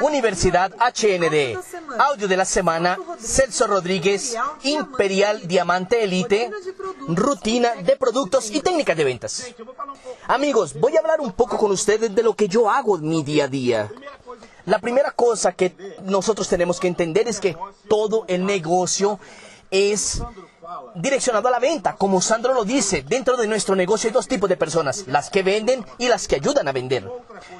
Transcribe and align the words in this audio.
Universidad 0.00 0.72
HND. 0.74 1.58
Audio 1.98 2.28
de 2.28 2.36
la 2.36 2.44
semana, 2.44 2.98
Celso 3.20 3.66
Rodríguez, 3.66 4.36
Imperial 4.62 5.46
Diamante 5.46 6.02
Elite, 6.02 6.50
rutina 7.08 7.74
de 7.74 7.96
productos 7.96 8.50
y 8.50 8.60
técnicas 8.60 8.96
de 8.96 9.04
ventas. 9.04 9.54
Amigos, 10.26 10.78
voy 10.78 10.96
a 10.96 11.00
hablar 11.00 11.20
un 11.20 11.32
poco 11.32 11.56
con 11.56 11.70
ustedes 11.70 12.14
de 12.14 12.22
lo 12.22 12.34
que 12.34 12.48
yo 12.48 12.70
hago 12.70 12.96
en 12.96 13.08
mi 13.08 13.22
día 13.22 13.44
a 13.44 13.48
día. 13.48 13.90
La 14.66 14.78
primera 14.78 15.10
cosa 15.12 15.52
que 15.52 15.74
nosotros 16.02 16.48
tenemos 16.48 16.78
que 16.78 16.88
entender 16.88 17.28
es 17.28 17.40
que 17.40 17.56
todo 17.88 18.24
el 18.28 18.44
negocio 18.44 19.18
es 19.70 20.22
direccionado 20.94 21.48
a 21.48 21.50
la 21.50 21.58
venta. 21.58 21.94
Como 21.96 22.20
Sandro 22.20 22.54
lo 22.54 22.64
dice, 22.64 23.04
dentro 23.06 23.36
de 23.36 23.46
nuestro 23.46 23.76
negocio 23.76 24.08
hay 24.08 24.14
dos 24.14 24.28
tipos 24.28 24.48
de 24.48 24.56
personas, 24.56 25.04
las 25.06 25.30
que 25.30 25.42
venden 25.42 25.84
y 25.98 26.08
las 26.08 26.28
que 26.28 26.36
ayudan 26.36 26.68
a 26.68 26.72
vender. 26.72 27.08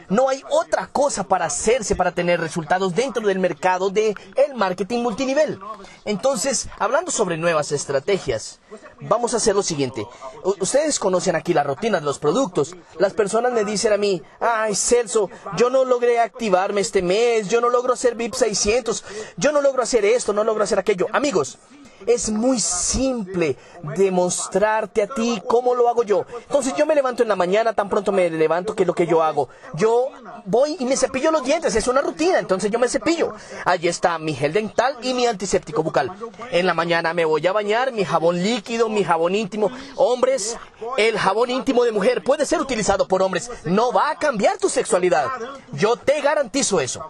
No 0.08 0.28
hay 0.28 0.42
otra 0.50 0.88
cosa 0.88 1.24
para 1.24 1.46
hacerse 1.46 1.96
para 1.96 2.12
tener 2.12 2.40
resultados 2.40 2.94
dentro 2.94 3.26
del 3.26 3.38
mercado 3.38 3.90
de 3.90 4.14
el 4.34 4.54
marketing 4.54 5.02
multinivel. 5.02 5.58
Entonces, 6.04 6.68
hablando 6.78 7.10
sobre 7.10 7.36
nuevas 7.36 7.72
estrategias, 7.72 8.60
vamos 9.00 9.34
a 9.34 9.38
hacer 9.38 9.54
lo 9.54 9.62
siguiente. 9.62 10.06
ustedes 10.42 10.98
conocen 10.98 11.36
aquí 11.36 11.54
la 11.54 11.64
rutina 11.64 12.00
de 12.00 12.06
los 12.06 12.18
productos. 12.18 12.74
Las 12.98 13.12
personas 13.12 13.52
me 13.52 13.64
dicen 13.64 13.92
a 13.92 13.96
mí, 13.96 14.22
ay 14.40 14.74
Celso, 14.74 15.30
yo 15.56 15.70
no 15.70 15.84
logré 15.84 16.20
activarme 16.20 16.80
este 16.80 17.02
mes, 17.02 17.48
yo 17.48 17.60
no 17.60 17.68
logro 17.68 17.92
hacer 17.92 18.14
VIP 18.14 18.34
600, 18.34 19.04
yo 19.36 19.52
no 19.52 19.60
logro 19.60 19.82
hacer 19.82 20.04
esto, 20.04 20.32
no 20.32 20.44
logro 20.44 20.64
hacer 20.64 20.78
aquello. 20.78 21.06
Amigos, 21.12 21.58
es 22.06 22.30
muy 22.30 22.60
simple 22.60 23.56
demostrarte 23.96 25.02
a 25.02 25.06
ti 25.08 25.42
cómo 25.46 25.74
lo 25.74 25.88
hago 25.88 26.02
yo. 26.02 26.24
Entonces 26.42 26.74
yo 26.76 26.86
me 26.86 26.94
levanto 26.94 27.22
en 27.22 27.28
la 27.28 27.36
mañana, 27.36 27.72
tan 27.72 27.88
pronto 27.88 28.12
me 28.12 28.30
levanto, 28.30 28.74
que 28.74 28.82
es 28.82 28.86
lo 28.86 28.94
que 28.94 29.06
yo 29.06 29.22
hago. 29.22 29.48
Yo 29.74 30.08
voy 30.44 30.76
y 30.78 30.84
me 30.84 30.96
cepillo 30.96 31.30
los 31.30 31.44
dientes, 31.44 31.74
es 31.74 31.88
una 31.88 32.00
rutina, 32.00 32.38
entonces 32.38 32.70
yo 32.70 32.78
me 32.78 32.88
cepillo. 32.88 33.34
Allí 33.64 33.88
está 33.88 34.18
mi 34.18 34.34
gel 34.34 34.52
dental 34.52 34.96
y 35.02 35.14
mi 35.14 35.26
antiséptico 35.26 35.82
bucal. 35.82 36.12
En 36.50 36.66
la 36.66 36.74
mañana 36.74 37.14
me 37.14 37.24
voy 37.24 37.46
a 37.46 37.52
bañar, 37.52 37.92
mi 37.92 38.04
jabón 38.04 38.42
líquido, 38.42 38.88
mi 38.88 39.04
jabón 39.04 39.34
íntimo. 39.34 39.70
Hombres, 39.96 40.56
el 40.96 41.18
jabón 41.18 41.50
íntimo 41.50 41.84
de 41.84 41.92
mujer 41.92 42.22
puede 42.22 42.46
ser 42.46 42.60
utilizado 42.60 43.08
por 43.08 43.22
hombres, 43.22 43.50
no 43.64 43.92
va 43.92 44.10
a 44.10 44.18
cambiar 44.18 44.58
tu 44.58 44.68
sexualidad. 44.68 45.26
Yo 45.72 45.96
te 45.96 46.20
garantizo 46.20 46.80
eso. 46.80 47.08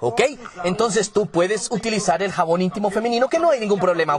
¿Ok? 0.00 0.22
Entonces 0.64 1.10
tú 1.10 1.26
puedes 1.26 1.70
utilizar 1.70 2.22
el 2.22 2.32
jabón 2.32 2.62
íntimo 2.62 2.90
femenino 2.90 3.28
que 3.28 3.38
no 3.38 3.50
hay 3.50 3.60
ningún 3.60 3.80
problema. 3.80 4.09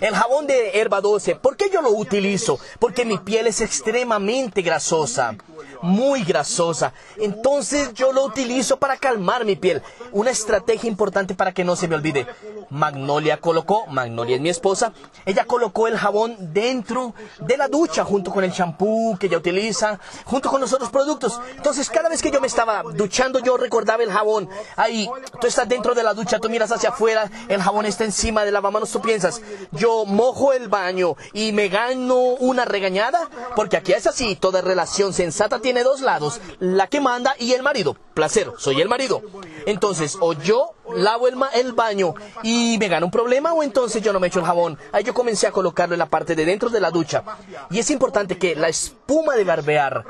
El 0.00 0.14
jabón 0.14 0.46
de 0.46 0.80
herba 0.80 1.00
12, 1.00 1.36
¿por 1.36 1.56
qué 1.56 1.70
yo 1.70 1.82
lo 1.82 1.90
utilizo? 1.90 2.58
Porque 2.78 3.04
mi 3.04 3.18
piel 3.18 3.46
es 3.46 3.60
extremadamente 3.60 4.62
grasosa, 4.62 5.36
muy 5.82 6.24
grasosa. 6.24 6.92
Entonces 7.16 7.94
yo 7.94 8.12
lo 8.12 8.24
utilizo 8.24 8.78
para 8.78 8.96
calmar 8.96 9.44
mi 9.44 9.56
piel. 9.56 9.82
Una 10.12 10.30
estrategia 10.30 10.88
importante 10.88 11.34
para 11.34 11.52
que 11.52 11.64
no 11.64 11.76
se 11.76 11.88
me 11.88 11.94
olvide. 11.94 12.26
Magnolia 12.70 13.38
colocó, 13.38 13.86
Magnolia 13.86 14.36
es 14.36 14.42
mi 14.42 14.48
esposa, 14.48 14.92
ella 15.24 15.44
colocó 15.44 15.86
el 15.86 15.96
jabón 15.96 16.36
dentro 16.52 17.14
de 17.38 17.56
la 17.56 17.68
ducha 17.68 18.04
junto 18.04 18.32
con 18.32 18.42
el 18.42 18.52
champú 18.52 19.16
que 19.20 19.26
ella 19.26 19.38
utiliza, 19.38 20.00
junto 20.24 20.50
con 20.50 20.60
los 20.60 20.72
otros 20.72 20.90
productos. 20.90 21.40
Entonces 21.56 21.88
cada 21.88 22.08
vez 22.08 22.22
que 22.22 22.32
yo 22.32 22.40
me 22.40 22.48
estaba 22.48 22.82
duchando 22.82 23.38
yo 23.38 23.56
recordaba 23.56 24.02
el 24.02 24.10
jabón. 24.10 24.48
Ahí, 24.74 25.08
tú 25.40 25.46
estás 25.46 25.68
dentro 25.68 25.94
de 25.94 26.02
la 26.02 26.14
ducha, 26.14 26.40
tú 26.40 26.50
miras 26.50 26.72
hacia 26.72 26.90
afuera, 26.90 27.30
el 27.48 27.62
jabón 27.62 27.86
está 27.86 28.04
encima 28.04 28.44
de 28.44 28.50
la 28.50 28.56
lavamanos, 28.56 28.90
tú 28.90 29.02
piensas, 29.02 29.42
yo 29.72 30.06
mojo 30.06 30.52
el 30.52 30.68
baño 30.68 31.16
y 31.34 31.52
me 31.52 31.68
gano 31.68 32.16
una 32.16 32.64
regañada, 32.64 33.28
porque 33.54 33.76
aquí 33.76 33.92
es 33.92 34.06
así, 34.06 34.34
toda 34.34 34.62
relación 34.62 35.12
sensata 35.12 35.60
tiene 35.66 35.82
dos 35.82 36.00
lados, 36.00 36.40
la 36.60 36.86
que 36.86 37.00
manda 37.00 37.34
y 37.40 37.52
el 37.52 37.64
marido. 37.64 37.96
Placer, 38.14 38.52
soy 38.56 38.80
el 38.80 38.88
marido. 38.88 39.20
Entonces, 39.66 40.16
o 40.20 40.32
yo 40.32 40.74
lavo 40.94 41.26
el, 41.26 41.34
el 41.54 41.72
baño 41.72 42.14
y 42.44 42.76
me 42.78 42.86
gano 42.86 43.06
un 43.06 43.10
problema 43.10 43.52
o 43.52 43.64
entonces 43.64 44.00
yo 44.00 44.12
no 44.12 44.20
me 44.20 44.28
echo 44.28 44.38
el 44.38 44.44
jabón. 44.44 44.78
Ahí 44.92 45.02
yo 45.02 45.12
comencé 45.12 45.48
a 45.48 45.50
colocarlo 45.50 45.96
en 45.96 45.98
la 45.98 46.06
parte 46.06 46.36
de 46.36 46.44
dentro 46.44 46.70
de 46.70 46.78
la 46.78 46.92
ducha. 46.92 47.24
Y 47.68 47.80
es 47.80 47.90
importante 47.90 48.38
que 48.38 48.54
la 48.54 48.68
espuma 48.68 49.34
de 49.34 49.42
barbear 49.42 50.04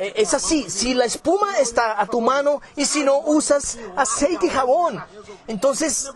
eh, 0.00 0.12
es 0.16 0.34
así. 0.34 0.68
Si 0.68 0.92
la 0.94 1.04
espuma 1.04 1.56
está 1.60 2.00
a 2.00 2.06
tu 2.08 2.20
mano 2.20 2.60
y 2.74 2.84
si 2.84 3.04
no 3.04 3.20
usas 3.20 3.78
aceite 3.94 4.46
y 4.46 4.50
jabón. 4.50 5.00
Entonces, 5.46 6.10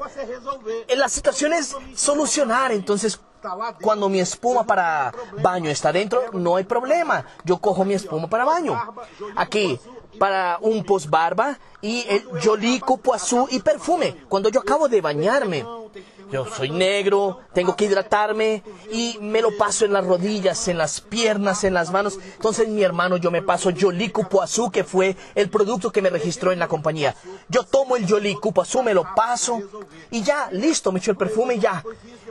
en 0.88 0.98
la 0.98 1.08
situación 1.08 1.52
es 1.52 1.76
solucionar. 1.94 2.72
Entonces, 2.72 3.20
cuando 3.80 4.08
mi 4.08 4.20
espuma 4.20 4.64
para 4.64 5.12
baño 5.42 5.70
está 5.70 5.92
dentro, 5.92 6.22
no 6.32 6.56
hay 6.56 6.64
problema. 6.64 7.24
Yo 7.44 7.58
cojo 7.58 7.84
mi 7.84 7.94
espuma 7.94 8.28
para 8.28 8.44
baño. 8.44 8.78
Aquí, 9.36 9.78
para 10.18 10.58
un 10.60 10.84
barba 11.08 11.58
y 11.80 12.04
el 12.08 12.24
Jolie 12.42 12.80
Azul 13.14 13.46
y 13.50 13.60
perfume. 13.60 14.16
Cuando 14.28 14.48
yo 14.48 14.60
acabo 14.60 14.88
de 14.88 15.00
bañarme, 15.00 15.64
yo 16.30 16.46
soy 16.46 16.70
negro, 16.70 17.40
tengo 17.52 17.74
que 17.74 17.86
hidratarme 17.86 18.62
y 18.92 19.18
me 19.20 19.42
lo 19.42 19.56
paso 19.56 19.84
en 19.84 19.92
las 19.92 20.06
rodillas, 20.06 20.68
en 20.68 20.78
las 20.78 21.00
piernas, 21.00 21.64
en 21.64 21.74
las 21.74 21.90
manos. 21.90 22.18
Entonces 22.34 22.68
mi 22.68 22.82
hermano, 22.82 23.16
yo 23.16 23.30
me 23.30 23.42
paso 23.42 23.70
Jolie 23.78 24.12
Azul, 24.42 24.70
que 24.70 24.84
fue 24.84 25.16
el 25.34 25.50
producto 25.50 25.90
que 25.90 26.02
me 26.02 26.10
registró 26.10 26.52
en 26.52 26.58
la 26.58 26.68
compañía. 26.68 27.16
Yo 27.48 27.64
tomo 27.64 27.96
el 27.96 28.08
Jolie 28.08 28.36
Azul, 28.60 28.84
me 28.84 28.94
lo 28.94 29.06
paso 29.14 29.60
y 30.10 30.22
ya, 30.22 30.48
listo, 30.52 30.92
me 30.92 30.98
echo 30.98 31.10
el 31.10 31.16
perfume 31.16 31.54
y 31.54 31.60
ya 31.60 31.82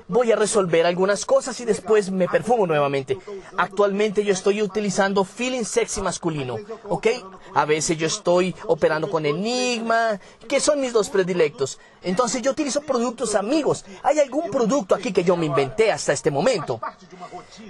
voy 0.10 0.32
a 0.32 0.36
resolver 0.36 0.86
algunas 0.86 1.24
cosas 1.26 1.60
y 1.62 1.66
después 1.66 2.12
me 2.12 2.28
perfumo 2.28 2.68
nuevamente. 2.68 3.18
Actualmente 3.58 4.26
yo 4.26 4.34
estoy 4.34 4.62
utilizando 4.62 5.24
feeling 5.24 5.64
sexy 5.64 6.02
masculino, 6.02 6.58
¿ok? 6.90 7.08
A 7.54 7.66
veces 7.66 7.98
yo 7.98 8.08
estoy 8.08 8.54
operando 8.66 9.10
con 9.10 9.26
Enigma, 9.26 10.20
que 10.48 10.60
son 10.60 10.82
mis 10.82 10.92
dos 10.92 11.10
predilectos. 11.10 11.80
Entonces 12.02 12.42
yo 12.42 12.52
utilizo 12.52 12.82
productos 12.82 13.36
amigos. 13.36 13.86
¿Hay 14.04 14.20
algún 14.20 14.50
producto 14.50 14.96
aquí 14.96 15.14
que 15.14 15.24
yo 15.24 15.38
me 15.38 15.46
inventé 15.46 15.92
hasta 15.92 16.14
este 16.14 16.32
momento? 16.32 16.80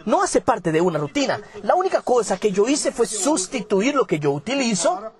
No 0.05 0.23
hace 0.23 0.41
parte 0.41 0.71
de 0.71 0.81
una 0.81 0.99
rutina. 0.99 1.41
La 1.63 1.75
única 1.75 2.01
cosa 2.01 2.37
que 2.37 2.51
yo 2.51 2.67
hice 2.67 2.91
fue 2.91 3.05
sustituir 3.05 3.95
lo 3.95 4.07
que 4.07 4.19
yo 4.19 4.31
utilizo 4.31 5.11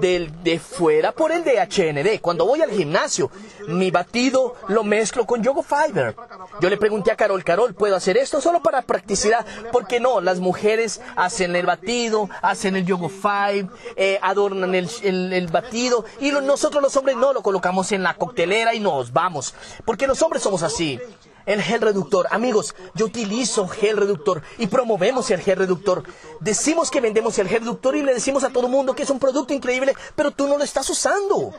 del 0.00 0.42
de 0.42 0.58
fuera 0.58 1.12
por 1.12 1.30
el 1.30 1.44
de 1.44 1.60
HND. 1.60 2.20
Cuando 2.20 2.46
voy 2.46 2.62
al 2.62 2.70
gimnasio, 2.70 3.30
mi 3.68 3.90
batido 3.90 4.54
lo 4.68 4.82
mezclo 4.82 5.26
con 5.26 5.42
Yogo 5.42 5.62
Fiber. 5.62 6.16
Yo 6.60 6.68
le 6.70 6.76
pregunté 6.76 7.12
a 7.12 7.16
Carol, 7.16 7.44
Carol, 7.44 7.74
¿puedo 7.74 7.94
hacer 7.94 8.16
esto 8.16 8.40
solo 8.40 8.62
para 8.62 8.82
practicidad? 8.82 9.46
Porque 9.70 10.00
no, 10.00 10.20
las 10.20 10.40
mujeres 10.40 11.00
hacen 11.16 11.54
el 11.54 11.66
batido, 11.66 12.28
hacen 12.42 12.74
el 12.74 12.84
yogo 12.84 13.08
five, 13.08 13.68
eh, 13.96 14.18
adornan 14.22 14.74
el, 14.74 14.88
el, 15.02 15.46
batido 15.48 16.04
y 16.20 16.32
nosotros 16.32 16.82
los 16.82 16.96
hombres 16.96 17.16
no 17.16 17.32
lo 17.32 17.42
colocamos 17.42 17.92
en 17.92 18.02
la 18.02 18.14
coctelera 18.14 18.74
y 18.74 18.80
nos 18.80 19.12
vamos. 19.12 19.54
Porque 19.84 20.06
los 20.06 20.20
hombres 20.22 20.42
somos 20.42 20.62
así 20.62 20.98
el 21.46 21.62
gel 21.62 21.80
reductor. 21.80 22.26
Amigos, 22.30 22.74
yo 22.94 23.06
utilizo 23.06 23.68
gel 23.68 23.96
reductor 23.96 24.42
y 24.58 24.66
promovemos 24.66 25.30
el 25.30 25.40
gel 25.40 25.56
reductor. 25.58 26.02
Decimos 26.40 26.90
que 26.90 27.00
vendemos 27.00 27.38
el 27.38 27.48
gel 27.48 27.60
reductor 27.60 27.96
y 27.96 28.02
le 28.02 28.14
decimos 28.14 28.44
a 28.44 28.50
todo 28.50 28.66
el 28.66 28.72
mundo 28.72 28.94
que 28.94 29.02
es 29.02 29.10
un 29.10 29.18
producto 29.18 29.54
increíble, 29.54 29.94
pero 30.14 30.30
tú 30.30 30.46
no 30.46 30.58
lo 30.58 30.64
estás 30.64 30.88
usando. 30.90 31.54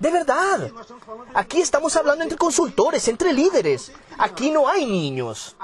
De 0.00 0.10
verdad. 0.10 0.70
Aquí 1.34 1.60
estamos 1.60 1.96
hablando 1.96 2.22
entre 2.22 2.38
consultores, 2.38 3.06
entre 3.08 3.32
líderes. 3.32 3.92
Aquí 4.18 4.50
no 4.50 4.68
hay 4.68 4.86
niños. 4.86 5.56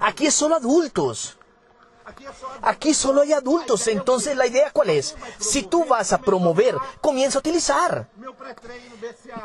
Aquí 0.00 0.26
es 0.26 0.34
solo 0.34 0.56
adultos. 0.56 1.36
Aquí 2.62 2.94
solo 2.94 3.22
hay 3.22 3.32
adultos, 3.32 3.86
entonces 3.88 4.36
la 4.36 4.46
idea 4.46 4.70
cuál 4.70 4.90
es? 4.90 5.16
Si 5.38 5.62
tú 5.62 5.84
vas 5.84 6.12
a 6.12 6.18
promover, 6.18 6.76
comienza 7.00 7.38
a 7.38 7.40
utilizar. 7.40 8.08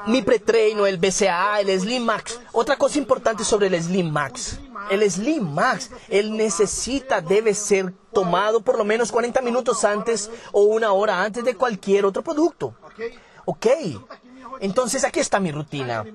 Mi 0.08 0.22
pretreino, 0.22 0.86
el 0.86 0.98
BCA, 0.98 1.60
el 1.60 1.80
Slim 1.80 2.04
Max. 2.04 2.40
Otra 2.52 2.78
cosa 2.78 2.98
importante 2.98 3.44
sobre 3.44 3.68
el 3.68 3.82
Slim 3.82 4.12
Max. 4.12 4.60
El 4.90 5.10
Slim 5.10 5.54
Max, 5.54 5.92
él 6.10 6.36
necesita, 6.36 7.22
debe 7.22 7.54
ser 7.54 7.94
tomado 8.14 8.62
por 8.62 8.78
lo 8.78 8.84
menos 8.84 9.12
40 9.12 9.42
minutos 9.42 9.84
antes 9.84 10.30
o 10.52 10.62
una 10.62 10.92
hora 10.92 11.24
antes 11.24 11.44
de 11.44 11.56
cualquier 11.56 12.06
otro 12.06 12.24
producto. 12.24 12.76
Ok. 13.46 13.68
Entonces 14.60 15.04
aquí 15.04 15.20
está 15.20 15.40
mi 15.40 15.52
rutina. 15.52 16.06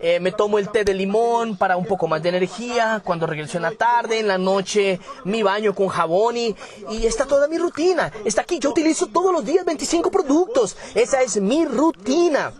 Eh, 0.00 0.20
me 0.20 0.32
tomo 0.32 0.58
el 0.58 0.68
té 0.68 0.84
de 0.84 0.94
limón 0.94 1.56
para 1.56 1.76
un 1.76 1.86
poco 1.86 2.06
más 2.06 2.22
de 2.22 2.30
energía. 2.30 3.02
Cuando 3.04 3.26
regreso 3.26 3.58
en 3.58 3.62
la 3.62 3.72
tarde, 3.72 4.20
en 4.20 4.28
la 4.28 4.38
noche, 4.38 5.00
mi 5.24 5.42
baño 5.42 5.74
con 5.74 5.88
jabón 5.88 6.36
y, 6.36 6.54
y 6.90 7.06
está 7.06 7.26
toda 7.26 7.48
mi 7.48 7.58
rutina. 7.58 8.12
Está 8.24 8.42
aquí. 8.42 8.58
Yo 8.58 8.70
utilizo 8.70 9.06
todos 9.06 9.32
los 9.32 9.44
días 9.44 9.64
25 9.64 10.10
productos. 10.10 10.76
Esa 10.94 11.22
es 11.22 11.40
mi 11.40 11.64
rutina 11.64 12.52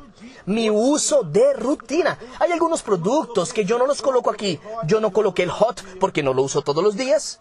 mi 0.47 0.71
uso 0.71 1.23
de 1.23 1.53
rutina. 1.55 2.19
Hay 2.39 2.53
algunos 2.53 2.83
productos 2.83 3.53
que 3.53 3.65
yo 3.65 3.79
no 3.79 3.87
los 3.87 4.03
coloco 4.03 4.31
aquí. 4.31 4.59
Yo 4.87 5.01
no 5.01 5.13
coloqué 5.13 5.43
el 5.43 5.51
hot 5.51 5.83
porque 6.01 6.23
no 6.23 6.35
lo 6.35 6.43
uso 6.43 6.63
todos 6.63 6.83
los 6.83 6.97
días. 6.97 7.41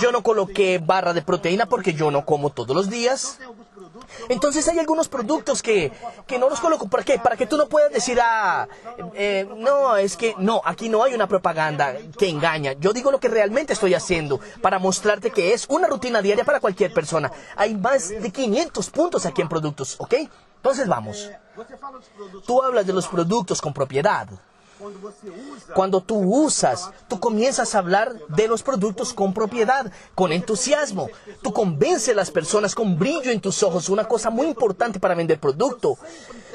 Yo 0.00 0.12
no 0.12 0.22
coloqué 0.22 0.78
barra 0.78 1.12
de 1.12 1.22
proteína 1.22 1.66
porque 1.66 1.94
yo 1.94 2.10
no 2.10 2.24
como 2.24 2.50
todos 2.50 2.74
los 2.74 2.90
días. 2.90 3.38
Entonces 4.28 4.66
hay 4.68 4.78
algunos 4.78 5.08
productos 5.08 5.62
que, 5.62 5.92
que 6.26 6.38
no 6.38 6.48
los 6.48 6.60
coloco. 6.60 6.88
¿Para 6.88 7.04
qué? 7.04 7.18
Para 7.18 7.36
que 7.36 7.46
tú 7.46 7.56
no 7.56 7.66
puedas 7.68 7.92
decir, 7.92 8.18
ah, 8.22 8.68
eh, 9.14 9.46
no, 9.56 9.96
es 9.96 10.16
que 10.16 10.34
no, 10.38 10.62
aquí 10.64 10.88
no 10.88 11.02
hay 11.02 11.14
una 11.14 11.26
propaganda 11.26 11.96
que 12.18 12.28
engaña. 12.28 12.72
Yo 12.74 12.92
digo 12.92 13.10
lo 13.10 13.20
que 13.20 13.28
realmente 13.28 13.72
estoy 13.72 13.94
haciendo 13.94 14.40
para 14.60 14.78
mostrarte 14.78 15.30
que 15.30 15.52
es 15.52 15.66
una 15.68 15.86
rutina 15.88 16.22
diaria 16.22 16.44
para 16.44 16.60
cualquier 16.60 16.92
persona. 16.92 17.30
Hay 17.56 17.74
más 17.74 18.08
de 18.08 18.30
500 18.30 18.90
puntos 18.90 19.26
aquí 19.26 19.42
en 19.42 19.48
productos, 19.48 19.96
¿ok? 19.98 20.14
Entonces 20.64 20.88
vamos. 20.88 21.30
Tú 22.46 22.62
hablas 22.62 22.86
de 22.86 22.94
los 22.94 23.06
productos 23.06 23.60
con 23.60 23.74
propiedad. 23.74 24.26
Cuando 25.74 26.00
tú 26.00 26.16
usas, 26.16 26.90
tú 27.06 27.20
comienzas 27.20 27.74
a 27.74 27.80
hablar 27.80 28.14
de 28.28 28.48
los 28.48 28.62
productos 28.62 29.12
con 29.12 29.34
propiedad, 29.34 29.92
con 30.14 30.32
entusiasmo. 30.32 31.10
Tú 31.42 31.52
convences 31.52 32.14
a 32.14 32.16
las 32.16 32.30
personas 32.30 32.74
con 32.74 32.98
brillo 32.98 33.30
en 33.30 33.42
tus 33.42 33.62
ojos, 33.62 33.90
una 33.90 34.08
cosa 34.08 34.30
muy 34.30 34.46
importante 34.46 34.98
para 34.98 35.14
vender 35.14 35.38
producto. 35.38 35.98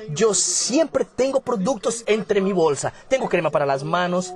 Yo 0.10 0.34
siempre 0.34 1.06
tengo 1.06 1.42
productos 1.42 2.04
entre 2.06 2.42
mi 2.42 2.54
bolsa. 2.54 2.94
Tengo 3.08 3.30
crema 3.30 3.50
para 3.50 3.66
las 3.66 3.84
manos, 3.84 4.34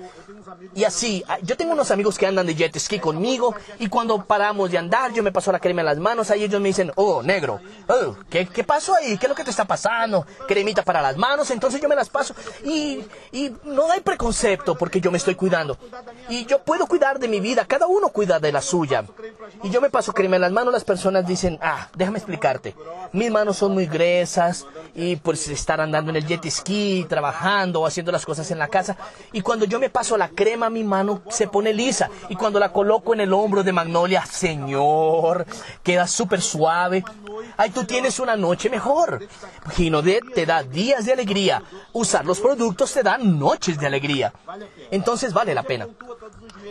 y 0.75 0.83
así, 0.83 1.23
ah, 1.27 1.37
yo 1.41 1.55
tengo 1.55 1.73
unos 1.73 1.91
amigos 1.91 2.17
que 2.17 2.25
andan 2.25 2.45
de 2.45 2.55
jet 2.55 2.77
ski 2.77 2.99
conmigo 2.99 3.55
y 3.79 3.87
cuando 3.87 4.23
paramos 4.25 4.71
de 4.71 4.77
andar, 4.77 5.13
yo 5.13 5.23
me 5.23 5.31
paso 5.31 5.51
la 5.51 5.59
crema 5.59 5.81
en 5.81 5.85
las 5.85 5.97
manos, 5.97 6.31
ahí 6.31 6.43
ellos 6.43 6.61
me 6.61 6.69
dicen, 6.69 6.91
oh, 6.95 7.21
negro, 7.21 7.59
oh, 7.87 8.15
¿qué, 8.29 8.47
¿qué 8.47 8.63
pasó 8.63 8.95
ahí? 8.95 9.17
¿Qué 9.17 9.25
es 9.25 9.29
lo 9.29 9.35
que 9.35 9.43
te 9.43 9.51
está 9.51 9.65
pasando? 9.65 10.25
Cremita 10.47 10.83
para 10.83 11.01
las 11.01 11.17
manos, 11.17 11.51
entonces 11.51 11.81
yo 11.81 11.87
me 11.87 11.95
las 11.95 12.09
paso 12.09 12.33
y, 12.63 13.03
y 13.31 13.51
no 13.63 13.91
hay 13.91 14.01
preconcepto 14.01 14.75
porque 14.75 14.99
yo 14.99 15.11
me 15.11 15.17
estoy 15.17 15.35
cuidando. 15.35 15.77
Y 16.29 16.45
yo 16.45 16.59
puedo 16.63 16.87
cuidar 16.87 17.19
de 17.19 17.27
mi 17.27 17.39
vida, 17.39 17.65
cada 17.65 17.87
uno 17.87 18.09
cuida 18.09 18.39
de 18.39 18.51
la 18.51 18.61
suya. 18.61 19.05
Y 19.63 19.69
yo 19.69 19.81
me 19.81 19.89
paso 19.89 20.13
crema 20.13 20.35
en 20.37 20.41
las 20.41 20.51
manos, 20.51 20.73
las 20.73 20.83
personas 20.83 21.27
dicen, 21.27 21.59
ah, 21.61 21.89
déjame 21.95 22.17
explicarte, 22.17 22.75
mis 23.11 23.31
manos 23.31 23.57
son 23.57 23.73
muy 23.73 23.85
gruesas 23.85 24.65
y 24.95 25.15
pues 25.17 25.47
estar 25.53 25.81
andando 25.81 26.09
en 26.09 26.17
el 26.17 26.25
jet 26.25 26.49
ski, 26.49 27.05
trabajando 27.07 27.81
o 27.81 27.85
haciendo 27.85 28.11
las 28.11 28.25
cosas 28.25 28.49
en 28.51 28.59
la 28.59 28.67
casa. 28.67 28.97
Y 29.31 29.41
cuando 29.41 29.65
yo 29.65 29.79
me 29.79 29.89
paso 29.89 30.17
la 30.17 30.29
crema, 30.29 30.69
mi 30.69 30.83
mano 30.83 31.21
se 31.29 31.47
pone 31.47 31.73
lisa. 31.73 32.09
Y 32.29 32.35
cuando 32.35 32.59
la 32.59 32.71
coloco 32.71 33.13
en 33.13 33.21
el 33.21 33.33
hombro 33.33 33.63
de 33.63 33.73
Magnolia, 33.73 34.25
Señor, 34.25 35.45
queda 35.83 36.07
súper 36.07 36.41
suave. 36.41 37.03
Ay, 37.57 37.69
tú 37.71 37.83
tienes 37.85 38.19
una 38.19 38.35
noche 38.35 38.69
mejor. 38.69 39.27
Ginodet 39.75 40.33
te 40.33 40.45
da 40.45 40.63
días 40.63 41.05
de 41.05 41.13
alegría. 41.13 41.63
Usar 41.93 42.25
los 42.25 42.39
productos 42.39 42.93
te 42.93 43.03
da 43.03 43.17
noches 43.17 43.79
de 43.79 43.87
alegría. 43.87 44.33
Entonces 44.91 45.33
vale 45.33 45.53
la 45.53 45.63
pena. 45.63 45.87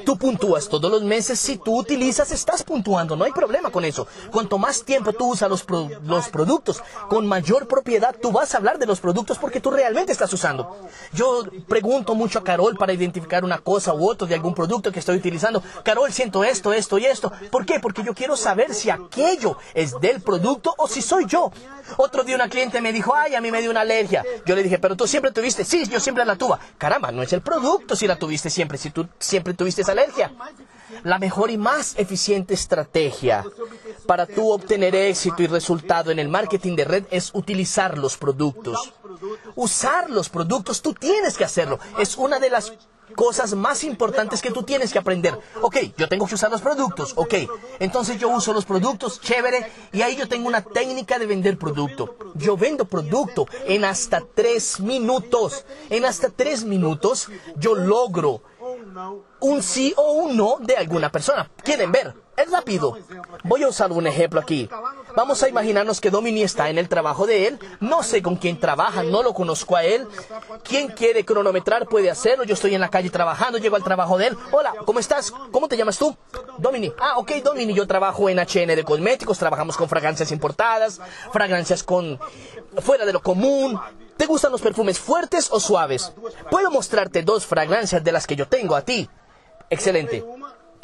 Tú 0.05 0.17
puntúas 0.17 0.69
todos 0.69 0.91
los 0.91 1.03
meses, 1.03 1.39
si 1.39 1.57
tú 1.59 1.79
utilizas, 1.79 2.33
estás 2.33 2.63
puntuando, 2.63 3.17
no 3.17 3.25
hay 3.25 3.33
problema 3.33 3.71
con 3.71 3.85
eso. 3.85 4.07
Cuanto 4.31 4.59
más 4.59 4.85
tiempo 4.85 5.13
tú 5.13 5.31
usas 5.31 5.49
los, 5.49 5.65
los 6.05 6.29
productos, 6.29 6.83
con 7.09 7.27
mayor 7.27 7.69
propiedad 7.69 8.15
tú 8.21 8.33
vas 8.33 8.55
a 8.55 8.59
hablar 8.59 8.79
de 8.79 8.87
los 8.87 9.01
productos 9.01 9.39
porque 9.39 9.61
tú 9.61 9.71
realmente 9.71 10.13
estás 10.13 10.33
usando. 10.33 10.77
Yo 11.13 11.45
pregunto 11.69 12.15
mucho 12.15 12.39
a 12.39 12.45
Carol 12.45 12.77
para 12.77 12.93
identificar 12.93 13.45
una 13.45 13.59
cosa 13.59 13.95
u 13.95 14.09
otra 14.09 14.27
de 14.27 14.35
algún 14.35 14.55
producto 14.55 14.93
que 14.93 14.99
estoy 14.99 15.17
utilizando. 15.17 15.63
Carol, 15.85 16.13
siento 16.13 16.45
esto, 16.45 16.73
esto 16.73 16.99
y 16.99 17.07
esto. 17.07 17.33
¿Por 17.51 17.67
qué? 17.67 17.81
Porque 17.81 18.03
yo 18.03 18.15
quiero 18.15 18.37
saber 18.37 18.75
si 18.75 18.91
aquello 18.91 19.57
es 19.75 19.99
del 20.01 20.21
producto 20.21 20.75
o 20.77 20.89
si 20.89 21.03
soy 21.03 21.27
yo. 21.27 21.51
Otro 21.97 22.25
día 22.25 22.37
una 22.37 22.49
cliente 22.49 22.81
me 22.81 22.93
dijo, 22.93 23.15
ay, 23.15 23.35
a 23.35 23.41
mí 23.41 23.51
me 23.51 23.61
dio 23.61 23.71
una 23.71 23.81
alergia. 23.81 24.25
Yo 24.47 24.55
le 24.55 24.63
dije, 24.63 24.79
pero 24.79 24.97
tú 24.97 25.07
siempre 25.07 25.33
tuviste, 25.33 25.65
sí, 25.65 25.85
yo 25.89 26.01
siempre 26.01 26.25
la 26.25 26.37
tuve. 26.37 26.57
Caramba, 26.79 27.13
no 27.13 27.23
es 27.23 27.33
el 27.33 27.43
producto 27.43 27.97
si 27.97 28.07
la 28.07 28.17
tuviste 28.17 28.51
siempre, 28.51 28.79
si 28.79 28.91
tú 28.91 29.09
siempre 29.19 29.55
tuviste 29.55 29.83
esa 29.83 29.92
alergia. 29.93 30.33
La 31.05 31.19
mejor 31.19 31.51
y 31.51 31.57
más 31.57 31.95
eficiente 31.97 32.55
estrategia 32.55 33.45
para 34.07 34.27
tú 34.27 34.51
obtener 34.53 34.95
éxito 34.95 35.43
y 35.43 35.47
resultado 35.47 36.11
en 36.11 36.19
el 36.19 36.29
marketing 36.29 36.77
de 36.77 36.85
red 36.85 37.05
es 37.11 37.31
utilizar 37.35 37.97
los 37.97 38.17
productos. 38.17 38.93
Usar 39.55 40.11
los 40.11 40.29
productos, 40.29 40.83
tú 40.83 40.93
tienes 40.95 41.37
que 41.37 41.45
hacerlo. 41.45 41.79
Es 41.99 42.17
una 42.17 42.39
de 42.39 42.51
las 42.51 42.73
cosas 43.13 43.55
más 43.55 43.85
importantes 43.85 44.43
que 44.43 44.51
tú 44.51 44.63
tienes 44.63 44.93
que 44.93 44.99
aprender. 44.99 45.39
Ok, 45.61 45.77
yo 45.97 46.09
tengo 46.09 46.27
que 46.27 46.35
usar 46.35 46.51
los 46.51 46.63
productos. 46.63 47.13
Ok, 47.17 47.35
entonces 47.79 48.19
yo 48.19 48.29
uso 48.31 48.53
los 48.53 48.65
productos, 48.65 49.21
chévere, 49.21 49.71
y 49.93 50.03
ahí 50.03 50.17
yo 50.17 50.29
tengo 50.29 50.49
una 50.49 50.63
técnica 50.63 51.19
de 51.19 51.27
vender 51.27 51.59
producto. 51.59 52.17
Yo 52.35 52.57
vendo 52.57 52.85
producto 52.85 53.47
en 53.67 53.85
hasta 53.85 54.23
tres 54.35 54.81
minutos. 54.81 55.65
En 55.91 56.05
hasta 56.05 56.31
tres 56.31 56.65
minutos 56.65 57.29
yo 57.57 57.75
logro 57.75 58.43
un 59.41 59.63
sí 59.63 59.95
o 59.97 60.13
un 60.13 60.37
no 60.37 60.57
de 60.61 60.77
alguna 60.77 61.11
persona. 61.11 61.51
¿Quieren 61.63 61.93
ver? 61.93 62.15
Es 62.37 62.51
rápido. 62.51 62.97
Voy 63.45 63.63
a 63.63 63.69
usar 63.69 63.93
un 63.93 64.07
ejemplo 64.07 64.41
aquí. 64.41 64.69
Vamos 65.15 65.43
a 65.43 65.49
imaginarnos 65.49 66.01
que 66.01 66.11
Domini 66.11 66.43
está 66.43 66.71
en 66.71 66.79
el 66.79 66.89
trabajo 66.89 67.27
de 67.27 67.47
él. 67.47 67.59
No 67.81 68.03
sé 68.03 68.23
con 68.23 68.37
quién 68.37 68.59
trabaja, 68.59 69.03
no 69.03 69.23
lo 69.23 69.35
conozco 69.35 69.77
a 69.77 69.85
él. 69.85 70.09
¿Quién 70.65 70.89
quiere 70.89 71.25
cronometrar 71.25 71.87
puede 71.87 72.11
hacerlo. 72.11 72.45
Yo 72.45 72.55
estoy 72.55 72.75
en 72.75 72.81
la 72.81 72.89
calle 72.89 73.11
trabajando, 73.11 73.59
llego 73.59 73.77
al 73.77 73.85
trabajo 73.85 74.17
de 74.17 74.29
él. 74.29 74.39
Hola, 74.51 74.73
¿cómo 74.87 74.99
estás? 74.99 75.31
¿Cómo 75.51 75.69
te 75.69 75.77
llamas 75.77 75.99
tú? 75.99 76.17
Domini. 76.59 76.93
Ah, 76.99 77.19
ok, 77.19 77.33
Domini. 77.45 77.75
Yo 77.75 77.87
trabajo 77.87 78.29
en 78.31 78.39
HN 78.39 78.75
de 78.75 78.85
cosméticos, 78.85 79.39
trabajamos 79.39 79.77
con 79.77 79.89
fragancias 79.89 80.33
importadas, 80.33 81.01
fragancias 81.33 81.83
con 81.83 82.19
fuera 82.81 83.05
de 83.05 83.13
lo 83.13 83.21
común. 83.21 83.79
¿Te 84.23 84.29
gustan 84.29 84.53
los 84.53 84.61
perfumes 84.61 85.01
fuertes 85.01 85.49
o 85.51 85.59
suaves? 85.59 86.13
Puedo 86.49 86.71
mostrarte 86.71 87.25
dos 87.25 87.45
fragancias 87.45 88.05
de 88.05 88.13
las 88.13 88.25
que 88.25 88.37
yo 88.37 88.47
tengo 88.47 88.77
a 88.77 88.83
ti. 88.83 89.11
Excelente. 89.69 90.25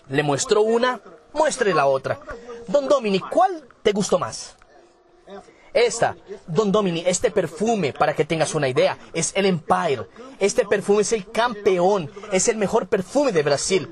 Le 0.09 0.25
muestro 0.25 0.63
una 0.63 1.01
muestre 1.33 1.73
la 1.73 1.87
otra. 1.87 2.19
Don 2.67 2.89
Domini, 2.89 3.21
¿cuál 3.21 3.65
te 3.85 3.93
gustó 3.93 4.19
más? 4.19 4.57
Esta, 5.73 6.17
Don 6.49 6.73
Domini, 6.73 7.05
este 7.07 7.31
perfume, 7.31 7.93
para 7.93 8.13
que 8.13 8.25
tengas 8.25 8.57
una 8.57 8.69
idea, 8.69 8.99
es 9.13 9.31
el 9.37 9.47
Empire. 9.47 10.09
Este 10.41 10.67
perfume 10.67 11.03
es 11.03 11.13
el 11.13 11.31
campeón, 11.31 12.11
es 12.33 12.49
el 12.49 12.57
mejor 12.57 12.89
perfume 12.89 13.31
de 13.31 13.45
Brasil 13.45 13.89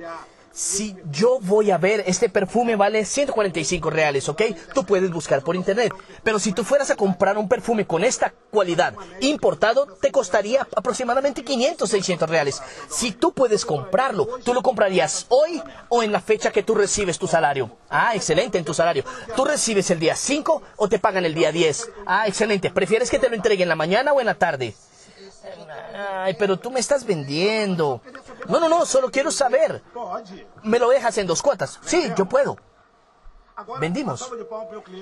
si 0.56 0.96
yo 1.10 1.38
voy 1.42 1.70
a 1.70 1.76
ver, 1.76 2.02
este 2.06 2.30
perfume 2.30 2.76
vale 2.76 3.04
145 3.04 3.90
reales, 3.90 4.26
¿ok? 4.30 4.40
Tú 4.72 4.86
puedes 4.86 5.10
buscar 5.10 5.42
por 5.42 5.54
internet. 5.54 5.92
Pero 6.22 6.38
si 6.38 6.52
tú 6.52 6.64
fueras 6.64 6.90
a 6.90 6.96
comprar 6.96 7.36
un 7.36 7.46
perfume 7.46 7.86
con 7.86 8.02
esta 8.02 8.32
cualidad 8.50 8.94
importado, 9.20 9.86
te 10.00 10.10
costaría 10.10 10.66
aproximadamente 10.74 11.44
500, 11.44 11.90
600 11.90 12.30
reales. 12.30 12.62
Si 12.88 13.12
tú 13.12 13.34
puedes 13.34 13.66
comprarlo, 13.66 14.26
¿tú 14.46 14.54
lo 14.54 14.62
comprarías 14.62 15.26
hoy 15.28 15.62
o 15.90 16.02
en 16.02 16.10
la 16.10 16.22
fecha 16.22 16.50
que 16.50 16.62
tú 16.62 16.74
recibes 16.74 17.18
tu 17.18 17.26
salario? 17.26 17.76
Ah, 17.90 18.14
excelente, 18.14 18.56
en 18.56 18.64
tu 18.64 18.72
salario. 18.72 19.04
¿Tú 19.36 19.44
recibes 19.44 19.90
el 19.90 19.98
día 19.98 20.16
5 20.16 20.62
o 20.76 20.88
te 20.88 20.98
pagan 20.98 21.26
el 21.26 21.34
día 21.34 21.52
10? 21.52 21.90
Ah, 22.06 22.26
excelente. 22.26 22.70
¿Prefieres 22.70 23.10
que 23.10 23.18
te 23.18 23.28
lo 23.28 23.34
entreguen 23.34 23.64
en 23.64 23.68
la 23.68 23.76
mañana 23.76 24.14
o 24.14 24.20
en 24.20 24.26
la 24.26 24.36
tarde? 24.36 24.74
Ay, 25.94 26.34
pero 26.38 26.58
tú 26.58 26.70
me 26.70 26.80
estás 26.80 27.04
vendiendo. 27.04 28.00
No, 28.48 28.60
no, 28.60 28.68
no, 28.68 28.86
solo 28.86 29.10
quiero 29.10 29.30
saber. 29.30 29.82
¿Me 30.62 30.78
lo 30.78 30.88
dejas 30.88 31.18
en 31.18 31.26
dos 31.26 31.42
cuotas? 31.42 31.78
Sí, 31.82 32.12
yo 32.16 32.26
puedo. 32.26 32.56
Vendimos. 33.80 34.30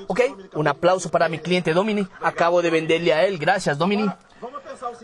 Ok, 0.06 0.20
un 0.55 0.69
aplauso 0.69 1.11
para 1.11 1.29
mi 1.29 1.38
cliente 1.38 1.73
Domini. 1.73 2.06
Acabo 2.20 2.62
de 2.62 2.70
venderle 2.70 3.12
a 3.12 3.25
él. 3.25 3.38
Gracias, 3.38 3.76
Domini. 3.79 4.08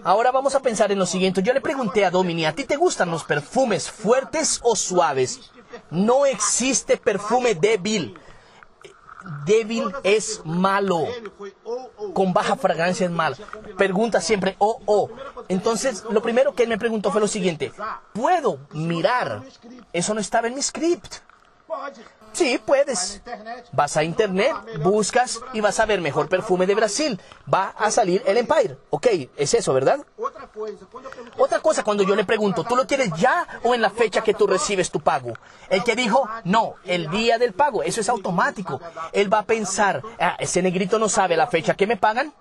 Ahora 0.05 0.31
vamos 0.31 0.55
a 0.55 0.61
pensar 0.61 0.93
en 0.93 0.99
lo 0.99 1.07
siguiente. 1.07 1.43
Yo 1.43 1.53
le 1.53 1.61
pregunté 1.61 2.05
a 2.05 2.11
Domini, 2.11 2.47
¿a 2.47 2.55
ti 2.55 2.65
te 2.65 2.77
gustan 2.77 3.11
los 3.11 3.25
perfumes 3.25 3.91
fuertes 3.91 4.61
o 4.63 4.77
suaves? 4.77 5.51
No 5.91 6.27
existe 6.27 6.97
perfume 6.97 7.55
débil 7.55 8.19
débil 9.45 9.93
es 10.03 10.43
malo. 10.45 11.07
Con 12.15 12.33
baja 12.33 12.57
fragancia 12.57 13.07
es 13.07 13.13
malo. 13.13 13.37
Pregunta 13.77 14.21
siempre, 14.21 14.57
oh, 14.59 14.81
oh. 14.87 15.11
Entonces, 15.49 16.05
lo 16.11 16.23
primero 16.23 16.55
que 16.55 16.63
él 16.65 16.69
me 16.69 16.79
preguntó 16.79 17.11
fue 17.11 17.21
lo 17.21 17.29
siguiente. 17.29 17.73
¿Puedo 18.13 18.59
mirar? 18.73 19.43
Eso 19.93 20.15
no 20.15 20.21
estaba 20.21 20.49
en 20.49 20.55
mi 20.55 20.63
script. 20.63 21.17
Sí, 22.33 22.61
puedes. 22.65 23.21
Vas 23.73 23.97
a 23.97 24.05
internet, 24.05 24.55
buscas 24.83 25.41
y 25.53 25.61
vas 25.61 25.81
a 25.81 25.87
ver 25.87 26.01
mejor 26.01 26.29
perfume 26.29 26.67
de 26.67 26.75
Brasil. 26.75 27.21
Va 27.53 27.75
a 27.79 27.91
salir 27.91 28.23
el 28.27 28.37
Empire. 28.37 28.77
Ok, 28.91 29.07
es 29.37 29.55
eso, 29.55 29.73
¿verdad? 29.75 30.01
Otra 31.37 31.61
cosa, 31.61 31.83
cuando 31.83 32.03
yo 32.03 32.15
le 32.15 32.25
pregunto, 32.25 32.65
¿tú 32.65 32.77
lo 32.77 32.87
quieres 32.87 33.11
ya 33.17 33.47
o 33.63 33.75
en 33.75 33.83
la 33.83 33.91
fecha 33.91 34.23
que 34.23 34.35
tú 34.35 34.47
recibes 34.47 34.91
tu 34.91 35.01
pago? 35.01 35.33
El 35.69 35.83
que 35.85 35.97
dijo, 35.97 36.29
no, 36.45 36.75
el 36.85 37.11
día 37.11 37.39
del 37.39 37.53
pago, 37.53 37.83
eso 37.83 38.01
es 38.01 38.09
automático. 38.09 38.81
Él 39.13 39.33
va 39.33 39.41
a 39.41 39.47
pensar, 39.47 40.03
ah, 40.19 40.37
ese 40.39 40.63
negrito 40.63 40.99
no 40.99 41.09
sabe 41.09 41.37
la 41.37 41.47
fecha 41.47 41.75
que 41.75 41.87
me 41.87 41.97
pagan. 41.97 42.33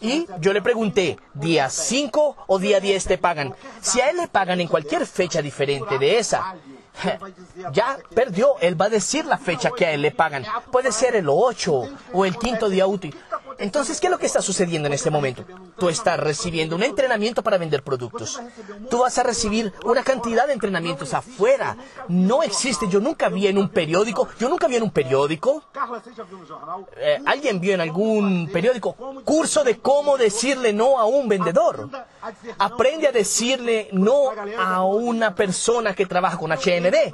Y 0.00 0.26
yo 0.40 0.52
le 0.52 0.60
pregunté, 0.60 1.18
¿día 1.34 1.70
5 1.70 2.36
o 2.46 2.58
día 2.58 2.80
10 2.80 3.04
te 3.04 3.18
pagan? 3.18 3.54
Si 3.80 4.00
a 4.00 4.10
él 4.10 4.18
le 4.18 4.28
pagan 4.28 4.60
en 4.60 4.68
cualquier 4.68 5.06
fecha 5.06 5.40
diferente 5.40 5.98
de 5.98 6.18
esa, 6.18 6.56
ya 7.72 7.98
perdió. 8.14 8.56
Él 8.60 8.80
va 8.80 8.86
a 8.86 8.90
decir 8.90 9.24
la 9.24 9.38
fecha 9.38 9.70
que 9.76 9.86
a 9.86 9.92
él 9.92 10.02
le 10.02 10.10
pagan. 10.10 10.44
Puede 10.70 10.92
ser 10.92 11.16
el 11.16 11.28
8 11.28 11.88
o 12.12 12.24
el 12.24 12.36
quinto 12.36 12.68
día 12.68 12.86
útil. 12.86 13.16
Entonces, 13.60 14.00
¿qué 14.00 14.06
es 14.06 14.10
lo 14.10 14.18
que 14.18 14.26
está 14.26 14.40
sucediendo 14.40 14.86
en 14.86 14.94
este 14.94 15.10
momento? 15.10 15.44
Tú 15.78 15.88
estás 15.88 16.18
recibiendo 16.18 16.76
un 16.76 16.82
entrenamiento 16.82 17.42
para 17.42 17.58
vender 17.58 17.82
productos. 17.82 18.40
Tú 18.88 19.00
vas 19.00 19.18
a 19.18 19.22
recibir 19.22 19.72
una 19.84 20.02
cantidad 20.02 20.46
de 20.46 20.54
entrenamientos 20.54 21.12
afuera. 21.12 21.76
No 22.08 22.42
existe, 22.42 22.88
yo 22.88 23.00
nunca 23.00 23.28
vi 23.28 23.46
en 23.46 23.58
un 23.58 23.68
periódico, 23.68 24.28
yo 24.38 24.48
nunca 24.48 24.66
vi 24.66 24.76
en 24.76 24.82
un 24.82 24.90
periódico, 24.90 25.62
eh, 26.96 27.20
alguien 27.26 27.60
vio 27.60 27.74
en 27.74 27.82
algún 27.82 28.48
periódico, 28.50 28.94
curso 29.24 29.62
de 29.62 29.78
cómo 29.78 30.16
decirle 30.16 30.72
no 30.72 30.98
a 30.98 31.04
un 31.04 31.28
vendedor. 31.28 31.88
Aprende 32.58 33.08
a 33.08 33.12
decirle 33.12 33.88
no 33.92 34.30
a 34.58 34.84
una 34.84 35.34
persona 35.34 35.94
que 35.94 36.06
trabaja 36.06 36.38
con 36.38 36.50
HND. 36.50 37.12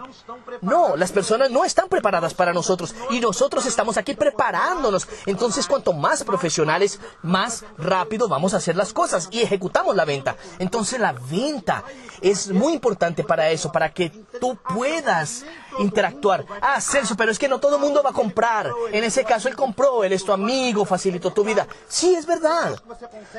No, 0.62 0.96
las 0.96 1.10
personas 1.10 1.50
no 1.50 1.64
están 1.64 1.88
preparadas 1.88 2.34
para 2.34 2.52
nosotros 2.52 2.94
y 3.10 3.20
nosotros 3.20 3.66
estamos 3.66 3.96
aquí 3.96 4.14
preparándonos. 4.14 5.08
Entonces, 5.26 5.66
cuanto 5.66 5.92
más 5.92 6.24
profesionales, 6.36 7.00
más 7.22 7.64
rápido 7.78 8.28
vamos 8.28 8.52
a 8.52 8.58
hacer 8.58 8.76
las 8.76 8.92
cosas 8.92 9.28
y 9.30 9.40
ejecutamos 9.40 9.96
la 9.96 10.04
venta. 10.04 10.36
Entonces, 10.58 11.00
la 11.00 11.12
venta 11.12 11.82
es 12.20 12.50
muy 12.50 12.74
importante 12.74 13.24
para 13.24 13.48
eso, 13.50 13.72
para 13.72 13.92
que 13.92 14.10
tú 14.38 14.58
puedas 14.68 15.46
interactuar. 15.78 16.44
Ah, 16.60 16.78
Celso, 16.80 17.16
pero 17.16 17.32
es 17.32 17.38
que 17.38 17.48
no 17.48 17.58
todo 17.58 17.76
el 17.76 17.82
mundo 17.82 18.02
va 18.02 18.10
a 18.10 18.12
comprar. 18.12 18.70
En 18.92 19.02
ese 19.02 19.24
caso, 19.24 19.48
él 19.48 19.56
compró, 19.56 20.04
él 20.04 20.12
es 20.12 20.24
tu 20.24 20.32
amigo, 20.32 20.84
facilitó 20.84 21.32
tu 21.32 21.42
vida. 21.42 21.66
Sí, 21.88 22.14
es 22.14 22.26
verdad. 22.26 22.78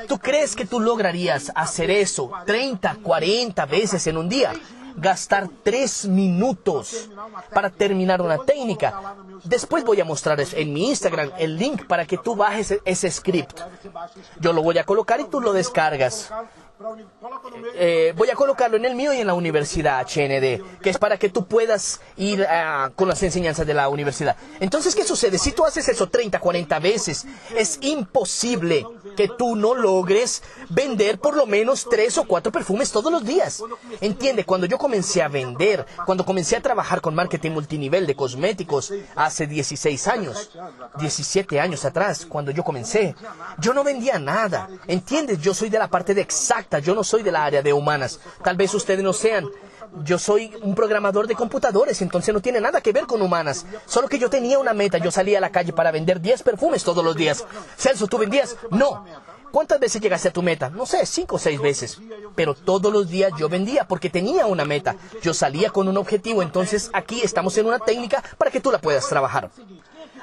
¿Tú 0.08 0.18
crees 0.18 0.56
que 0.56 0.66
tú 0.66 0.80
lograrías 0.80 1.52
hacer 1.54 1.90
eso 1.90 2.32
30, 2.46 2.96
40 3.02 3.66
veces 3.66 4.06
en 4.08 4.16
un 4.16 4.28
día? 4.28 4.52
Gastar 5.00 5.48
tres 5.62 6.06
minutos 6.06 7.08
para 7.52 7.70
terminar 7.70 8.20
una 8.20 8.38
técnica. 8.38 9.16
Después 9.44 9.84
voy 9.84 10.00
a 10.00 10.04
mostrar 10.04 10.40
en 10.40 10.72
mi 10.72 10.88
Instagram 10.88 11.32
el 11.38 11.56
link 11.56 11.86
para 11.86 12.06
que 12.06 12.18
tú 12.18 12.36
bajes 12.36 12.74
ese 12.84 13.10
script. 13.10 13.60
Yo 14.40 14.52
lo 14.52 14.62
voy 14.62 14.78
a 14.78 14.84
colocar 14.84 15.20
y 15.20 15.24
tú 15.24 15.40
lo 15.40 15.52
descargas. 15.52 16.30
Eh, 17.74 18.12
voy 18.16 18.30
a 18.30 18.34
colocarlo 18.34 18.76
en 18.76 18.84
el 18.84 18.94
mío 18.94 19.12
y 19.12 19.18
en 19.18 19.26
la 19.26 19.34
universidad 19.34 20.02
HND, 20.02 20.80
que 20.80 20.90
es 20.90 20.98
para 20.98 21.16
que 21.16 21.28
tú 21.28 21.46
puedas 21.46 22.00
ir 22.16 22.46
ah, 22.48 22.90
con 22.94 23.08
las 23.08 23.20
enseñanzas 23.24 23.66
de 23.66 23.74
la 23.74 23.88
universidad. 23.88 24.36
Entonces, 24.60 24.94
¿qué 24.94 25.02
sucede? 25.04 25.38
Si 25.38 25.50
tú 25.52 25.64
haces 25.64 25.88
eso 25.88 26.08
30, 26.08 26.38
40 26.38 26.78
veces, 26.78 27.26
es 27.56 27.78
imposible 27.82 28.86
que 29.16 29.28
tú 29.28 29.56
no 29.56 29.74
logres 29.74 30.42
vender 30.68 31.18
por 31.18 31.36
lo 31.36 31.46
menos 31.46 31.86
tres 31.90 32.16
o 32.16 32.24
cuatro 32.24 32.52
perfumes 32.52 32.92
todos 32.92 33.10
los 33.10 33.24
días. 33.24 33.62
Entiende, 34.00 34.44
cuando 34.44 34.66
yo 34.66 34.78
comencé 34.88 35.22
a 35.22 35.28
vender, 35.28 35.84
cuando 36.06 36.24
comencé 36.24 36.56
a 36.56 36.62
trabajar 36.62 37.02
con 37.02 37.14
marketing 37.14 37.50
multinivel 37.50 38.06
de 38.06 38.16
cosméticos 38.16 38.90
hace 39.14 39.46
16 39.46 40.08
años, 40.08 40.50
17 40.98 41.60
años 41.60 41.84
atrás, 41.84 42.24
cuando 42.24 42.52
yo 42.52 42.64
comencé, 42.64 43.14
yo 43.58 43.74
no 43.74 43.84
vendía 43.84 44.18
nada. 44.18 44.66
¿Entiendes? 44.86 45.42
Yo 45.42 45.52
soy 45.52 45.68
de 45.68 45.78
la 45.78 45.88
parte 45.88 46.14
de 46.14 46.22
exacto 46.22 46.78
yo 46.78 46.94
no 46.94 47.04
soy 47.04 47.22
de 47.22 47.30
la 47.30 47.44
área 47.44 47.60
de 47.60 47.74
humanas. 47.74 48.18
Tal 48.42 48.56
vez 48.56 48.72
ustedes 48.72 49.04
no 49.04 49.12
sean. 49.12 49.46
Yo 50.04 50.18
soy 50.18 50.54
un 50.62 50.74
programador 50.74 51.26
de 51.26 51.34
computadores, 51.34 52.00
entonces 52.00 52.32
no 52.32 52.40
tiene 52.40 52.60
nada 52.60 52.80
que 52.80 52.92
ver 52.92 53.04
con 53.04 53.20
humanas. 53.20 53.66
Solo 53.84 54.08
que 54.08 54.18
yo 54.18 54.30
tenía 54.30 54.58
una 54.58 54.72
meta, 54.72 54.96
yo 54.96 55.10
salía 55.10 55.36
a 55.36 55.42
la 55.42 55.50
calle 55.50 55.74
para 55.74 55.90
vender 55.90 56.20
10 56.20 56.42
perfumes 56.44 56.82
todos 56.82 57.04
los 57.04 57.14
días. 57.14 57.44
Celso, 57.76 58.06
¿tú 58.06 58.16
vendías? 58.16 58.56
No. 58.70 59.04
¿Cuántas 59.50 59.80
veces 59.80 60.00
llegaste 60.00 60.28
a 60.28 60.32
tu 60.32 60.42
meta? 60.42 60.70
No 60.70 60.86
sé, 60.86 61.04
cinco 61.06 61.36
o 61.36 61.38
seis 61.38 61.60
veces. 61.60 61.98
Pero 62.34 62.54
todos 62.54 62.92
los 62.92 63.08
días 63.08 63.32
yo 63.38 63.48
vendía 63.48 63.86
porque 63.86 64.10
tenía 64.10 64.46
una 64.46 64.64
meta. 64.64 64.96
Yo 65.22 65.34
salía 65.34 65.70
con 65.70 65.88
un 65.88 65.96
objetivo. 65.96 66.42
Entonces 66.42 66.90
aquí 66.92 67.20
estamos 67.22 67.56
en 67.58 67.66
una 67.66 67.78
técnica 67.78 68.22
para 68.36 68.50
que 68.50 68.60
tú 68.60 68.70
la 68.70 68.80
puedas 68.80 69.08
trabajar. 69.08 69.50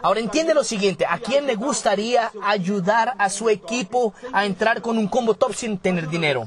Ahora 0.05 0.19
entiende 0.19 0.53
lo 0.53 0.63
siguiente, 0.63 1.03
¿a 1.09 1.17
quién 1.17 1.47
le 1.47 1.55
gustaría 1.55 2.31
ayudar 2.43 3.15
a 3.17 3.27
su 3.27 3.49
equipo 3.49 4.13
a 4.31 4.45
entrar 4.45 4.79
con 4.79 4.99
un 4.99 5.07
combo 5.07 5.33
top 5.33 5.55
sin 5.55 5.79
tener 5.79 6.07
dinero? 6.07 6.45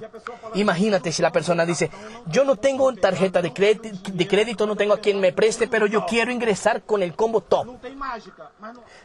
Imagínate 0.54 1.10
si 1.10 1.22
la 1.22 1.32
persona 1.32 1.66
dice, 1.66 1.90
yo 2.26 2.44
no 2.44 2.54
tengo 2.54 2.94
tarjeta 2.94 3.42
de, 3.42 3.52
crédito, 3.52 4.64
no 4.64 4.76
tengo 4.76 4.94
a 4.94 5.00
quien 5.00 5.18
me 5.18 5.32
preste, 5.32 5.66
pero 5.66 5.88
yo 5.88 6.06
quiero 6.06 6.30
ingresar 6.30 6.82
con 6.84 7.02
el 7.02 7.16
combo 7.16 7.40
top. 7.40 7.66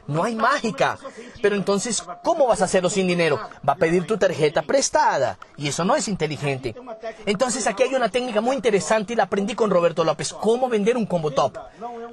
No 0.05 0.23
hay 0.23 0.35
mágica. 0.35 0.99
Pero 1.41 1.55
entonces, 1.55 2.03
¿cómo 2.23 2.45
vas 2.45 2.61
a 2.61 2.65
hacerlo 2.65 2.91
sin 2.91 3.07
dinero? 3.07 3.39
Va 3.67 3.73
a 3.73 3.77
pedir 3.77 4.05
tu 4.05 4.19
tarjeta 4.19 4.61
prestada. 4.61 5.39
Y 5.57 5.69
eso 5.69 5.83
no 5.83 5.95
es 5.95 6.07
inteligente. 6.07 6.75
Entonces 7.25 7.65
aquí 7.65 7.81
hay 7.81 7.95
una 7.95 8.09
técnica 8.09 8.39
muy 8.39 8.55
interesante 8.55 9.13
y 9.13 9.15
la 9.15 9.23
aprendí 9.23 9.55
con 9.55 9.71
Roberto 9.71 10.03
López. 10.03 10.31
¿Cómo 10.31 10.69
vender 10.69 10.95
un 10.95 11.07
combo 11.07 11.31
top? 11.31 11.57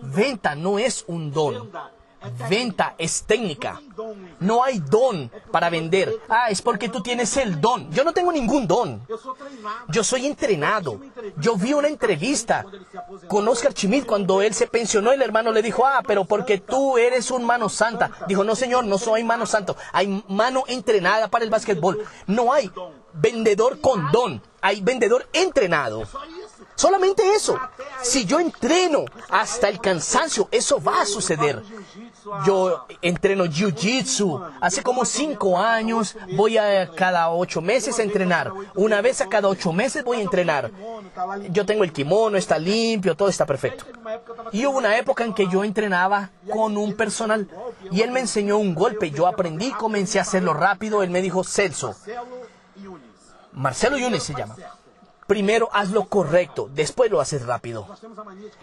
Venta 0.01 0.55
no 0.55 0.79
es 0.79 1.05
un 1.07 1.31
don. 1.31 1.71
Venta 2.49 2.95
es 2.99 3.23
técnica. 3.23 3.81
No 4.41 4.63
hay 4.63 4.79
don 4.79 5.31
para 5.51 5.71
vender. 5.71 6.15
Ah, 6.29 6.51
es 6.51 6.61
porque 6.61 6.89
tú 6.89 7.03
tienes 7.03 7.37
el 7.37 7.61
don. 7.61 7.91
Yo 7.91 8.05
no 8.05 8.13
tengo 8.13 8.31
ningún 8.33 8.67
don. 8.67 9.07
Yo 9.89 10.05
soy 10.05 10.27
entrenado. 10.27 11.01
Yo 11.39 11.57
vi 11.57 11.73
una 11.73 11.89
entrevista 11.89 12.65
con 13.29 13.49
Oscar 13.49 13.73
Chimit 13.73 14.07
cuando 14.07 14.43
él 14.43 14.55
se 14.55 14.67
pensionó 14.67 15.13
el 15.13 15.23
hermano 15.23 15.53
le 15.53 15.63
dijo, 15.63 15.87
ah, 15.87 16.03
pero 16.07 16.25
porque 16.25 16.59
tú 16.59 16.99
eres 16.99 17.31
un 17.31 17.45
mano 17.45 17.69
santa. 17.69 18.11
Dijo, 18.27 18.45
no 18.45 18.55
señor, 18.55 18.85
no 18.85 18.99
soy 18.99 19.25
mano 19.25 19.47
santo. 19.47 19.77
Hay 19.93 20.23
mano 20.29 20.65
entrenada 20.67 21.29
para 21.29 21.45
el 21.45 21.51
básquetbol. 21.51 22.05
No 22.27 22.53
hay 22.53 22.71
vendedor 23.15 23.81
con 23.81 24.11
don. 24.13 24.43
Hay 24.61 24.83
vendedor 24.83 25.27
entrenado. 25.33 26.03
Solamente 26.75 27.35
eso. 27.35 27.59
Si 28.03 28.25
yo 28.25 28.41
entreno 28.41 29.05
hasta 29.29 29.69
el 29.69 29.81
cansancio, 29.81 30.49
eso 30.51 30.83
va 30.83 31.03
a 31.03 31.07
suceder. 31.07 31.63
Yo 32.47 32.87
entreno 33.03 33.45
Jiu-Jitsu. 33.47 34.53
Hace 34.61 34.83
como 34.83 35.05
cinco 35.05 35.59
años 35.59 36.17
voy 36.37 36.59
a 36.59 36.91
cada 36.91 37.31
ocho 37.31 37.61
meses 37.61 37.99
a 37.99 38.03
entrenar. 38.03 38.53
Una 38.75 39.01
vez 39.01 39.21
a 39.21 39.29
cada 39.29 39.49
ocho 39.49 39.73
meses 39.73 40.05
voy 40.05 40.19
a 40.19 40.23
entrenar. 40.23 40.71
Yo 41.51 41.67
tengo 41.67 41.85
el 41.85 41.93
kimono, 41.93 42.37
está 42.37 42.59
limpio, 42.59 43.17
todo 43.17 43.29
está 43.29 43.47
perfecto. 43.47 43.85
Y 44.53 44.67
hubo 44.67 44.79
una 44.79 44.97
época 44.97 45.25
en 45.25 45.35
que 45.35 45.49
yo 45.49 45.65
entrenaba 45.65 46.31
con 46.51 46.77
un 46.77 46.95
personal 46.95 47.49
y 47.91 48.03
él 48.03 48.11
me 48.11 48.21
enseñó 48.21 48.59
un 48.59 48.75
golpe. 48.75 49.11
Yo 49.11 49.27
aprendí, 49.27 49.71
comencé 49.71 50.19
a 50.19 50.23
hacerlo 50.23 50.55
rápido. 50.55 51.03
Él 51.03 51.11
me 51.11 51.23
dijo, 51.23 51.45
Celso. 51.45 51.95
Marcelo 53.53 53.99
Yunes 53.99 54.23
se 54.23 54.35
llama 54.35 54.55
primero 55.31 55.69
haz 55.73 55.91
lo 55.93 56.07
correcto, 56.07 56.69
después 56.75 57.09
lo 57.09 57.21
haces 57.21 57.47
rápido. 57.47 57.87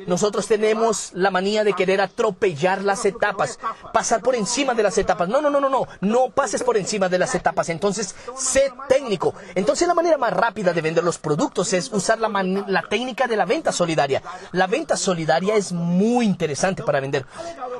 Nosotros 0.05 0.47
tenemos 0.47 1.11
la 1.13 1.31
manía 1.31 1.63
de 1.63 1.71
querer 1.71 2.01
atropellar 2.01 2.83
las 2.83 3.05
etapas, 3.05 3.57
pasar 3.93 4.21
por 4.21 4.35
encima 4.35 4.73
de 4.73 4.83
las 4.83 4.97
etapas. 4.97 5.29
No, 5.29 5.39
no, 5.39 5.49
no, 5.49 5.61
no, 5.61 5.69
no, 5.69 5.87
no 6.01 6.29
pases 6.29 6.63
por 6.63 6.75
encima 6.75 7.07
de 7.07 7.19
las 7.19 7.33
etapas. 7.35 7.69
Entonces, 7.69 8.13
sé 8.35 8.69
técnico. 8.89 9.33
Entonces, 9.55 9.87
la 9.87 9.93
manera 9.93 10.17
más 10.17 10.33
rápida 10.33 10.73
de 10.73 10.81
vender 10.81 11.05
los 11.05 11.19
productos 11.19 11.71
es 11.71 11.89
usar 11.93 12.19
la, 12.19 12.27
la 12.43 12.81
técnica 12.81 13.27
de 13.27 13.37
la 13.37 13.45
venta 13.45 13.71
solidaria. 13.71 14.21
La 14.51 14.67
venta 14.67 14.97
solidaria 14.97 15.55
es 15.55 15.71
muy 15.71 16.25
interesante 16.25 16.83
para 16.83 16.99
vender. 16.99 17.25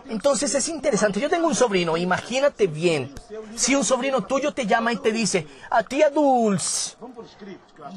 Entonces, 0.10 0.54
es 0.56 0.68
interesante. 0.70 1.20
Yo 1.20 1.30
tengo 1.30 1.48
un 1.48 1.56
sobrino, 1.56 1.98
imagínate 1.98 2.68
bien, 2.68 3.14
si 3.56 3.76
un 3.76 3.84
sobrino 3.84 4.24
tuyo 4.24 4.54
te 4.54 4.66
llama 4.66 4.94
y 4.94 4.98
te 4.98 5.12
dice, 5.12 5.48
a 5.70 5.84
tía 5.84 6.10
Dulce, 6.10 6.96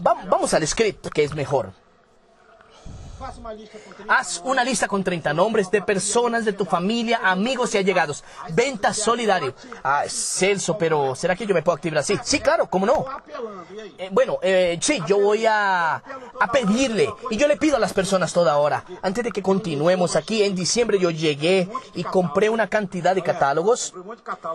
vamos 0.02 0.54
al 0.54 0.66
script, 0.66 1.08
que 1.08 1.24
es 1.24 1.34
mejor. 1.34 1.72
Haz 4.08 4.40
una 4.44 4.64
lista 4.64 4.88
con 4.88 5.04
30 5.04 5.32
nombres 5.34 5.70
de 5.70 5.82
personas 5.82 6.44
de 6.44 6.52
tu 6.52 6.64
familia, 6.64 7.20
amigos 7.22 7.74
y 7.74 7.78
allegados. 7.78 8.24
Venta 8.52 8.92
solidario. 8.94 9.54
Ah, 9.82 10.04
Celso, 10.08 10.78
pero 10.78 11.14
¿será 11.14 11.36
que 11.36 11.46
yo 11.46 11.54
me 11.54 11.62
puedo 11.62 11.76
activar 11.76 11.98
así? 11.98 12.18
Sí, 12.22 12.40
claro, 12.40 12.66
¿cómo 12.68 12.86
no? 12.86 13.04
Eh, 13.98 14.08
bueno, 14.10 14.38
eh, 14.42 14.78
sí, 14.80 15.00
yo 15.06 15.20
voy 15.20 15.46
a, 15.46 15.96
a 15.96 16.52
pedirle. 16.52 17.08
Y 17.30 17.36
yo 17.36 17.46
le 17.46 17.56
pido 17.56 17.76
a 17.76 17.78
las 17.78 17.92
personas 17.92 18.32
toda 18.32 18.56
hora. 18.56 18.84
Antes 19.02 19.24
de 19.24 19.32
que 19.32 19.42
continuemos 19.42 20.16
aquí, 20.16 20.42
en 20.42 20.54
diciembre 20.54 20.98
yo 20.98 21.10
llegué 21.10 21.68
y 21.94 22.04
compré 22.04 22.48
una 22.48 22.68
cantidad 22.68 23.14
de 23.14 23.22
catálogos. 23.22 23.94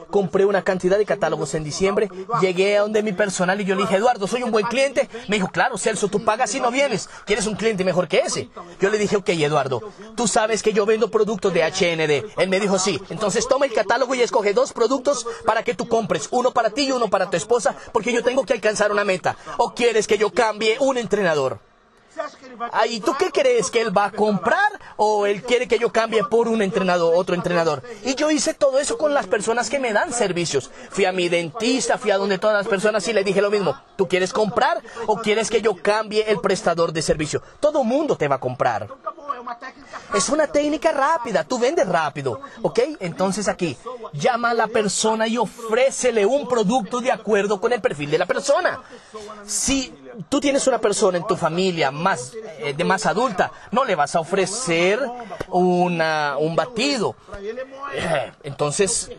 Compré 0.10 0.46
una 0.46 0.64
cantidad 0.64 0.98
de 0.98 1.06
catálogos 1.06 1.54
en 1.54 1.64
diciembre. 1.64 2.10
Llegué 2.42 2.78
a 2.78 2.82
donde 2.82 3.04
mi 3.04 3.14
personal 3.14 3.60
y 3.62 3.66
yo 3.66 3.76
le 3.76 3.82
dije, 3.82 3.98
Eduardo, 3.98 4.28
¿soy 4.28 4.44
un 4.44 4.52
buen 4.52 4.66
cliente? 4.66 5.10
Me 5.28 5.36
dijo, 5.38 5.50
claro, 5.50 5.78
Celso, 5.78 6.08
tú 6.08 6.24
pagas 6.24 6.54
y 6.56 6.60
no 6.60 6.72
vienes. 6.72 7.10
¿Quieres 7.26 7.46
un 7.48 7.56
cliente 7.56 7.84
mejor 7.84 8.08
que 8.08 8.20
ese? 8.20 8.50
Yo 8.80 8.90
le 8.90 8.98
dije, 8.98 9.18
ok, 9.18 9.30
Eduardo, 9.30 9.92
tú 10.16 10.28
sabes 10.28 10.64
que 10.64 10.74
yo 10.74 10.86
vendo 10.86 11.10
productos 11.10 11.54
de 11.54 11.64
HND. 11.64 12.42
Él 12.42 12.50
me 12.50 12.60
dijo, 12.60 12.80
sí. 12.80 13.02
Entonces 13.10 13.48
toma 13.48 13.66
el 13.66 13.74
catálogo 13.74 14.16
y 14.16 14.22
escoge 14.22 14.54
dos 14.54 14.74
productos 14.74 15.26
para 15.46 15.64
que 15.64 15.74
tú 15.74 15.88
compres. 15.88 16.28
Uno 16.32 16.52
para 16.52 16.70
ti 16.70 16.88
y 16.88 16.92
uno 16.92 17.10
para 17.10 17.30
tu 17.30 17.38
esposa, 17.38 17.76
porque 17.92 18.14
yo 18.14 18.24
tengo 18.24 18.46
que 18.46 18.54
alcanzar 18.54 18.92
una 18.92 19.04
meta. 19.04 19.38
¿O 19.58 19.74
quieres 19.74 20.08
que 20.08 20.18
yo 20.18 20.32
cambie 20.32 20.78
un 20.80 20.98
entrenador? 20.98 21.60
¿Y 22.90 23.00
tú 23.02 23.14
qué 23.18 23.32
crees? 23.32 23.70
¿Que 23.70 23.82
él 23.82 23.96
va 23.96 24.06
a 24.06 24.12
comprar 24.12 24.72
o 24.98 25.26
él 25.26 25.44
quiere 25.44 25.68
que 25.68 25.80
yo 25.80 25.92
cambie 25.92 26.24
por 26.24 26.48
un 26.48 26.62
entrenador, 26.62 27.14
otro 27.16 27.36
entrenador? 27.36 27.82
Y 28.04 28.16
yo 28.16 28.32
hice 28.32 28.54
todo 28.54 28.80
eso 28.80 28.98
con 28.98 29.14
las 29.14 29.28
personas 29.28 29.70
que 29.70 29.80
me 29.80 29.94
dan 29.94 30.14
servicios. 30.14 30.70
Fui 30.90 31.06
a 31.06 31.12
mi 31.12 31.30
dentista, 31.30 31.98
fui 31.98 32.12
a 32.12 32.18
donde 32.18 32.38
todas 32.38 32.56
las 32.56 32.68
personas 32.68 33.08
y 33.08 33.14
le 33.14 33.24
dije 33.24 33.42
lo 33.42 33.52
mismo. 33.52 33.76
¿Tú 33.96 34.08
quieres 34.08 34.34
comprar 34.34 34.82
o 35.08 35.18
quieres 35.18 35.50
que 35.50 35.62
yo 35.62 35.76
cambie 35.76 36.30
el 36.30 36.40
prestador 36.40 36.92
de 36.92 37.02
servicio? 37.02 37.42
Todo 37.60 37.84
mundo 37.84 38.16
te 38.16 38.28
va 38.28 38.36
a 38.36 38.40
comprar. 38.40 38.88
Es 40.14 40.30
una 40.30 40.48
técnica 40.48 40.92
rápida, 40.92 41.44
tú 41.44 41.60
vendes 41.60 41.88
rápido, 41.88 42.40
¿ok? 42.62 42.80
Entonces 43.00 43.48
aquí, 43.48 43.78
llama 44.14 44.52
a 44.52 44.54
la 44.54 44.68
persona 44.68 45.28
y 45.28 45.38
ofrécele 45.38 46.26
un 46.26 46.48
producto 46.48 47.00
de 47.02 47.12
acuerdo 47.12 47.60
con 47.60 47.74
el 47.74 47.82
perfil 47.82 48.12
de 48.12 48.18
la 48.18 48.26
persona. 48.26 48.82
Si 49.46 49.94
tú 50.30 50.40
tienes 50.40 50.68
una 50.68 50.80
persona 50.80 51.18
en 51.18 51.28
tu 51.28 51.36
familia 51.36 51.92
más, 51.92 52.34
eh, 52.60 52.74
de 52.74 52.84
más 52.84 53.06
adulta, 53.06 53.52
no 53.72 53.86
le 53.86 53.96
vas 53.96 54.16
a 54.16 54.20
ofrecer 54.20 55.00
una, 55.50 56.38
un 56.40 56.56
batido. 56.56 57.16
Eh, 57.94 58.32
entonces, 58.44 59.12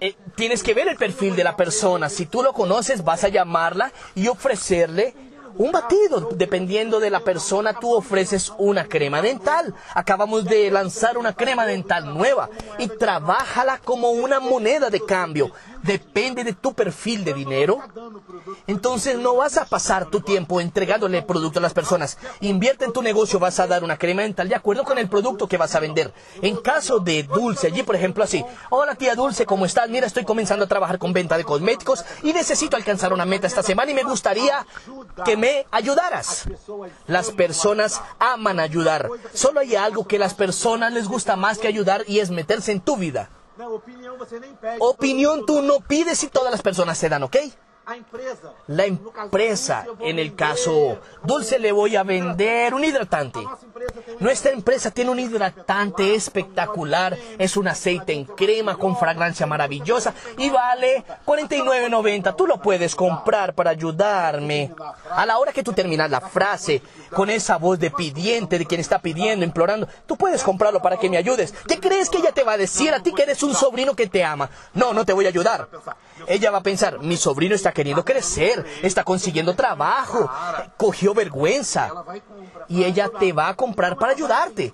eh, 0.00 0.14
tienes 0.34 0.62
que 0.62 0.74
ver 0.74 0.88
el 0.88 0.96
perfil 0.96 1.36
de 1.36 1.44
la 1.44 1.56
persona. 1.56 2.08
Si 2.08 2.26
tú 2.26 2.42
lo 2.42 2.52
conoces, 2.52 3.04
vas 3.04 3.24
a 3.24 3.28
llamarla 3.28 3.92
y 4.14 4.28
ofrecerle 4.28 5.14
un 5.56 5.72
batido. 5.72 6.30
Dependiendo 6.34 7.00
de 7.00 7.10
la 7.10 7.20
persona, 7.20 7.74
tú 7.74 7.94
ofreces 7.94 8.52
una 8.58 8.86
crema 8.86 9.22
dental. 9.22 9.74
Acabamos 9.94 10.44
de 10.44 10.70
lanzar 10.70 11.16
una 11.16 11.32
crema 11.32 11.66
dental 11.66 12.12
nueva 12.12 12.50
y 12.78 12.88
trabájala 12.88 13.78
como 13.78 14.10
una 14.10 14.40
moneda 14.40 14.90
de 14.90 15.00
cambio 15.00 15.52
depende 15.84 16.44
de 16.44 16.54
tu 16.54 16.72
perfil 16.74 17.24
de 17.24 17.34
dinero, 17.34 17.78
entonces 18.66 19.18
no 19.18 19.36
vas 19.36 19.58
a 19.58 19.66
pasar 19.66 20.06
tu 20.06 20.20
tiempo 20.20 20.60
entregándole 20.60 21.22
producto 21.22 21.58
a 21.58 21.62
las 21.62 21.74
personas. 21.74 22.18
Invierte 22.40 22.86
en 22.86 22.92
tu 22.92 23.02
negocio, 23.02 23.38
vas 23.38 23.60
a 23.60 23.66
dar 23.66 23.84
una 23.84 23.98
crema 23.98 24.22
dental 24.22 24.48
de 24.48 24.54
acuerdo 24.54 24.84
con 24.84 24.98
el 24.98 25.08
producto 25.08 25.46
que 25.46 25.58
vas 25.58 25.74
a 25.74 25.80
vender. 25.80 26.12
En 26.40 26.56
caso 26.56 27.00
de 27.00 27.22
Dulce, 27.22 27.66
allí 27.66 27.82
por 27.82 27.96
ejemplo 27.96 28.24
así, 28.24 28.44
hola 28.70 28.94
tía 28.94 29.14
Dulce, 29.14 29.44
¿cómo 29.44 29.66
estás? 29.66 29.90
Mira, 29.90 30.06
estoy 30.06 30.24
comenzando 30.24 30.64
a 30.64 30.68
trabajar 30.68 30.98
con 30.98 31.12
venta 31.12 31.36
de 31.36 31.44
cosméticos 31.44 32.04
y 32.22 32.32
necesito 32.32 32.76
alcanzar 32.76 33.12
una 33.12 33.26
meta 33.26 33.46
esta 33.46 33.62
semana 33.62 33.90
y 33.90 33.94
me 33.94 34.04
gustaría 34.04 34.66
que 35.24 35.36
me 35.36 35.66
ayudaras. 35.70 36.48
Las 37.06 37.30
personas 37.30 38.00
aman 38.18 38.58
ayudar. 38.58 39.08
Solo 39.34 39.60
hay 39.60 39.76
algo 39.76 40.06
que 40.06 40.18
las 40.18 40.34
personas 40.34 40.92
les 40.92 41.08
gusta 41.08 41.36
más 41.36 41.58
que 41.58 41.68
ayudar 41.68 42.04
y 42.06 42.20
es 42.20 42.30
meterse 42.30 42.72
en 42.72 42.80
tu 42.80 42.96
vida. 42.96 43.28
Opinión 44.80 45.46
tú 45.46 45.62
no 45.62 45.80
pides 45.80 46.22
y 46.24 46.28
todas 46.28 46.50
las 46.50 46.62
personas 46.62 46.98
se 46.98 47.08
dan, 47.08 47.22
¿ok? 47.22 47.36
La 48.68 48.86
empresa, 48.86 49.86
en 50.00 50.18
el 50.18 50.34
caso 50.34 50.98
Dulce, 51.22 51.58
le 51.58 51.72
voy 51.72 51.96
a 51.96 52.02
vender 52.02 52.72
un 52.72 52.84
hidratante. 52.84 53.40
Nuestra 54.20 54.52
empresa 54.52 54.90
tiene 54.90 55.10
un 55.10 55.18
hidratante 55.18 56.14
espectacular. 56.14 57.16
Es 57.38 57.56
un 57.56 57.68
aceite 57.68 58.14
en 58.14 58.24
crema 58.24 58.76
con 58.76 58.96
fragancia 58.96 59.46
maravillosa 59.46 60.14
y 60.38 60.48
vale 60.48 61.04
49.90. 61.26 62.36
Tú 62.36 62.46
lo 62.46 62.60
puedes 62.60 62.94
comprar 62.94 63.54
para 63.54 63.70
ayudarme. 63.70 64.72
A 65.10 65.26
la 65.26 65.38
hora 65.38 65.52
que 65.52 65.62
tú 65.62 65.72
terminas 65.72 66.10
la 66.10 66.20
frase 66.20 66.80
con 67.10 67.28
esa 67.28 67.58
voz 67.58 67.78
de 67.78 67.90
pidiente, 67.90 68.58
de 68.58 68.66
quien 68.66 68.80
está 68.80 69.00
pidiendo, 69.00 69.44
implorando, 69.44 69.86
tú 70.06 70.16
puedes 70.16 70.42
comprarlo 70.42 70.80
para 70.80 70.96
que 70.96 71.10
me 71.10 71.16
ayudes. 71.16 71.52
¿Qué 71.68 71.78
crees 71.78 72.08
que 72.08 72.18
ella 72.18 72.32
te 72.32 72.44
va 72.44 72.52
a 72.52 72.58
decir 72.58 72.94
a 72.94 73.02
ti 73.02 73.12
que 73.12 73.22
eres 73.22 73.42
un 73.42 73.54
sobrino 73.54 73.94
que 73.94 74.06
te 74.06 74.24
ama? 74.24 74.48
No, 74.72 74.92
no 74.92 75.04
te 75.04 75.12
voy 75.12 75.26
a 75.26 75.28
ayudar. 75.28 75.68
Ella 76.26 76.50
va 76.50 76.58
a 76.58 76.62
pensar, 76.62 77.00
mi 77.00 77.16
sobrino 77.16 77.54
está 77.54 77.73
queriendo 77.74 78.04
crecer, 78.04 78.64
está 78.82 79.04
consiguiendo 79.04 79.54
trabajo, 79.54 80.30
cogió 80.76 81.12
vergüenza. 81.12 81.90
Y 82.68 82.84
ella 82.84 83.10
te 83.18 83.32
va 83.32 83.48
a 83.48 83.54
comprar 83.54 83.96
para 83.98 84.12
ayudarte. 84.12 84.72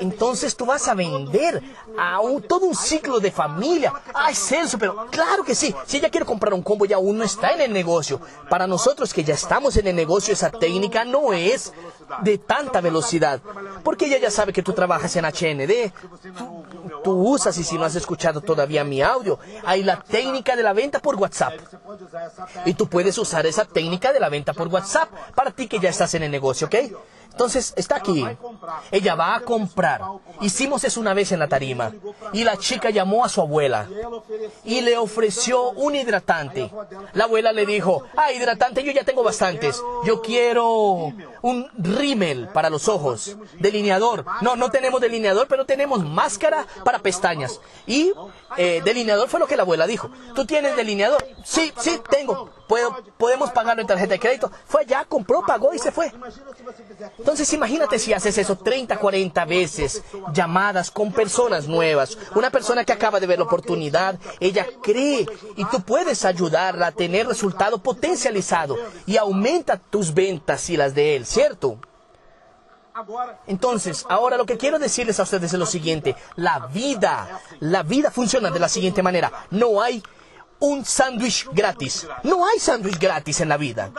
Entonces 0.00 0.56
tú 0.56 0.66
vas 0.66 0.88
a 0.88 0.94
vender 0.94 1.62
a 1.96 2.18
todo 2.48 2.66
un 2.66 2.74
ciclo 2.74 3.20
de 3.20 3.30
familia. 3.30 3.92
Ay, 4.12 4.34
Celso, 4.34 4.78
pero 4.78 5.06
claro 5.10 5.44
que 5.44 5.54
sí. 5.54 5.74
Si 5.86 5.98
ella 5.98 6.10
quiere 6.10 6.26
comprar 6.26 6.54
un 6.54 6.62
combo, 6.62 6.86
ya 6.86 6.96
aún 6.96 7.18
no 7.18 7.24
está 7.24 7.52
en 7.52 7.60
el 7.60 7.72
negocio. 7.72 8.20
Para 8.48 8.66
nosotros 8.66 9.14
que 9.14 9.22
ya 9.22 9.34
estamos 9.34 9.76
en 9.76 9.86
el 9.86 9.94
negocio, 9.94 10.32
esa 10.32 10.50
técnica 10.50 11.04
no 11.04 11.32
es 11.32 11.72
de 12.22 12.38
tanta 12.38 12.80
velocidad. 12.80 13.40
Porque 13.84 14.06
ella 14.06 14.18
ya 14.18 14.30
sabe 14.30 14.52
que 14.52 14.62
tú 14.62 14.72
trabajas 14.72 15.14
en 15.16 15.24
HND. 15.24 15.92
Tú, 16.36 16.64
tú 17.02 17.12
usas, 17.12 17.56
y 17.58 17.64
si 17.64 17.76
no 17.76 17.84
has 17.84 17.94
escuchado 17.94 18.40
todavía 18.40 18.84
mi 18.84 19.02
audio, 19.02 19.38
hay 19.64 19.82
la 19.82 20.00
técnica 20.00 20.56
de 20.56 20.62
la 20.62 20.72
venta 20.72 20.98
por 21.00 21.16
WhatsApp. 21.16 21.54
Y 22.64 22.74
tú 22.74 22.88
puedes 22.88 23.16
usar 23.18 23.46
esa 23.46 23.64
técnica 23.64 24.12
de 24.12 24.20
la 24.20 24.28
venta 24.28 24.52
por 24.52 24.68
WhatsApp 24.68 25.08
para 25.34 25.50
ti 25.50 25.66
que 25.66 25.78
ya 25.78 25.90
estás 25.90 26.14
en 26.14 26.22
el 26.22 26.30
negocio, 26.30 26.66
¿ok? 26.66 26.76
Entonces, 27.30 27.72
está 27.76 27.96
aquí. 27.96 28.24
Ella 28.90 29.14
va 29.14 29.34
a 29.34 29.40
comprar. 29.40 30.02
Hicimos 30.40 30.84
eso 30.84 31.00
una 31.00 31.14
vez 31.14 31.32
en 31.32 31.38
la 31.38 31.48
tarima. 31.48 31.92
Y 32.32 32.44
la 32.44 32.56
chica 32.56 32.90
llamó 32.90 33.24
a 33.24 33.28
su 33.28 33.40
abuela 33.40 33.88
y 34.64 34.80
le 34.80 34.96
ofreció 34.96 35.70
un 35.70 35.96
hidratante. 35.96 36.70
La 37.14 37.24
abuela 37.24 37.52
le 37.52 37.66
dijo, 37.66 38.04
ah, 38.16 38.32
hidratante, 38.32 38.82
yo 38.82 38.92
ya 38.92 39.04
tengo 39.04 39.22
bastantes. 39.22 39.82
Yo 40.04 40.20
quiero 40.20 41.12
un 41.42 41.70
rímel 41.78 42.48
para 42.48 42.70
los 42.70 42.88
ojos, 42.88 43.36
delineador. 43.58 44.24
No, 44.42 44.56
no 44.56 44.70
tenemos 44.70 45.00
delineador, 45.00 45.46
pero 45.48 45.64
tenemos 45.64 46.04
máscara 46.04 46.66
para 46.84 46.98
pestañas. 46.98 47.60
Y 47.86 48.12
eh, 48.56 48.82
delineador 48.84 49.28
fue 49.28 49.40
lo 49.40 49.46
que 49.46 49.56
la 49.56 49.62
abuela 49.62 49.86
dijo. 49.86 50.10
¿Tú 50.34 50.44
tienes 50.44 50.76
delineador? 50.76 51.26
Sí, 51.44 51.72
sí, 51.78 52.00
tengo. 52.10 52.50
Puedo, 52.70 52.96
podemos 53.18 53.50
pagarlo 53.50 53.80
en 53.80 53.88
tarjeta 53.88 54.12
de 54.12 54.20
crédito. 54.20 54.48
Fue 54.64 54.82
allá, 54.82 55.04
compró, 55.04 55.42
pagó 55.44 55.74
y 55.74 55.80
se 55.80 55.90
fue. 55.90 56.12
Entonces 57.18 57.52
imagínate 57.52 57.98
si 57.98 58.12
haces 58.12 58.38
eso 58.38 58.56
30, 58.56 58.96
40 58.96 59.44
veces, 59.44 60.04
llamadas 60.32 60.88
con 60.88 61.10
personas 61.10 61.66
nuevas. 61.66 62.16
Una 62.36 62.48
persona 62.48 62.84
que 62.84 62.92
acaba 62.92 63.18
de 63.18 63.26
ver 63.26 63.40
la 63.40 63.46
oportunidad, 63.46 64.20
ella 64.38 64.64
cree 64.80 65.26
y 65.56 65.64
tú 65.64 65.80
puedes 65.80 66.24
ayudarla 66.24 66.86
a 66.86 66.92
tener 66.92 67.26
resultado 67.26 67.82
potencializado 67.82 68.76
y 69.04 69.16
aumenta 69.16 69.76
tus 69.76 70.14
ventas 70.14 70.70
y 70.70 70.76
las 70.76 70.94
de 70.94 71.16
él, 71.16 71.26
¿cierto? 71.26 71.76
Entonces, 73.48 74.06
ahora 74.08 74.36
lo 74.36 74.46
que 74.46 74.58
quiero 74.58 74.78
decirles 74.78 75.18
a 75.18 75.24
ustedes 75.24 75.52
es 75.52 75.58
lo 75.58 75.66
siguiente. 75.66 76.14
La 76.36 76.68
vida, 76.68 77.40
la 77.58 77.82
vida 77.82 78.12
funciona 78.12 78.48
de 78.52 78.60
la 78.60 78.68
siguiente 78.68 79.02
manera. 79.02 79.32
No 79.50 79.82
hay 79.82 80.00
un 80.60 80.84
sándwich 80.84 81.48
gratis. 81.52 82.06
No 82.22 82.46
hay 82.46 82.58
sándwich 82.58 82.98
gratis 82.98 83.40
en 83.40 83.48
la 83.48 83.56
vida. 83.56 83.90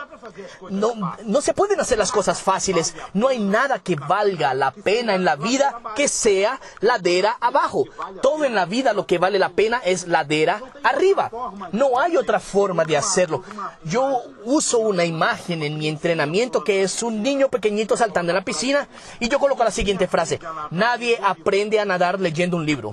No, 0.70 1.16
no 1.24 1.40
se 1.40 1.54
pueden 1.54 1.80
hacer 1.80 1.98
las 1.98 2.12
cosas 2.12 2.40
fáciles. 2.40 2.94
No 3.14 3.28
hay 3.28 3.38
nada 3.38 3.78
que 3.78 3.96
valga 3.96 4.54
la 4.54 4.70
pena 4.70 5.14
en 5.14 5.24
la 5.24 5.36
vida 5.36 5.80
que 5.96 6.08
sea 6.08 6.60
ladera 6.80 7.36
abajo. 7.40 7.84
Todo 8.22 8.44
en 8.44 8.54
la 8.54 8.66
vida 8.66 8.92
lo 8.92 9.06
que 9.06 9.18
vale 9.18 9.38
la 9.38 9.50
pena 9.50 9.80
es 9.84 10.06
ladera 10.06 10.60
arriba. 10.82 11.30
No 11.72 11.98
hay 12.00 12.16
otra 12.16 12.40
forma 12.40 12.84
de 12.84 12.96
hacerlo. 12.96 13.42
Yo 13.84 14.22
uso 14.44 14.78
una 14.78 15.04
imagen 15.04 15.62
en 15.62 15.78
mi 15.78 15.88
entrenamiento 15.88 16.64
que 16.64 16.82
es 16.82 17.02
un 17.02 17.22
niño 17.22 17.48
pequeñito 17.48 17.96
saltando 17.96 18.30
en 18.30 18.36
la 18.36 18.44
piscina 18.44 18.88
y 19.20 19.28
yo 19.28 19.38
coloco 19.38 19.64
la 19.64 19.70
siguiente 19.70 20.06
frase. 20.06 20.40
Nadie 20.70 21.18
aprende 21.22 21.80
a 21.80 21.84
nadar 21.84 22.20
leyendo 22.20 22.56
un 22.56 22.66
libro. 22.66 22.92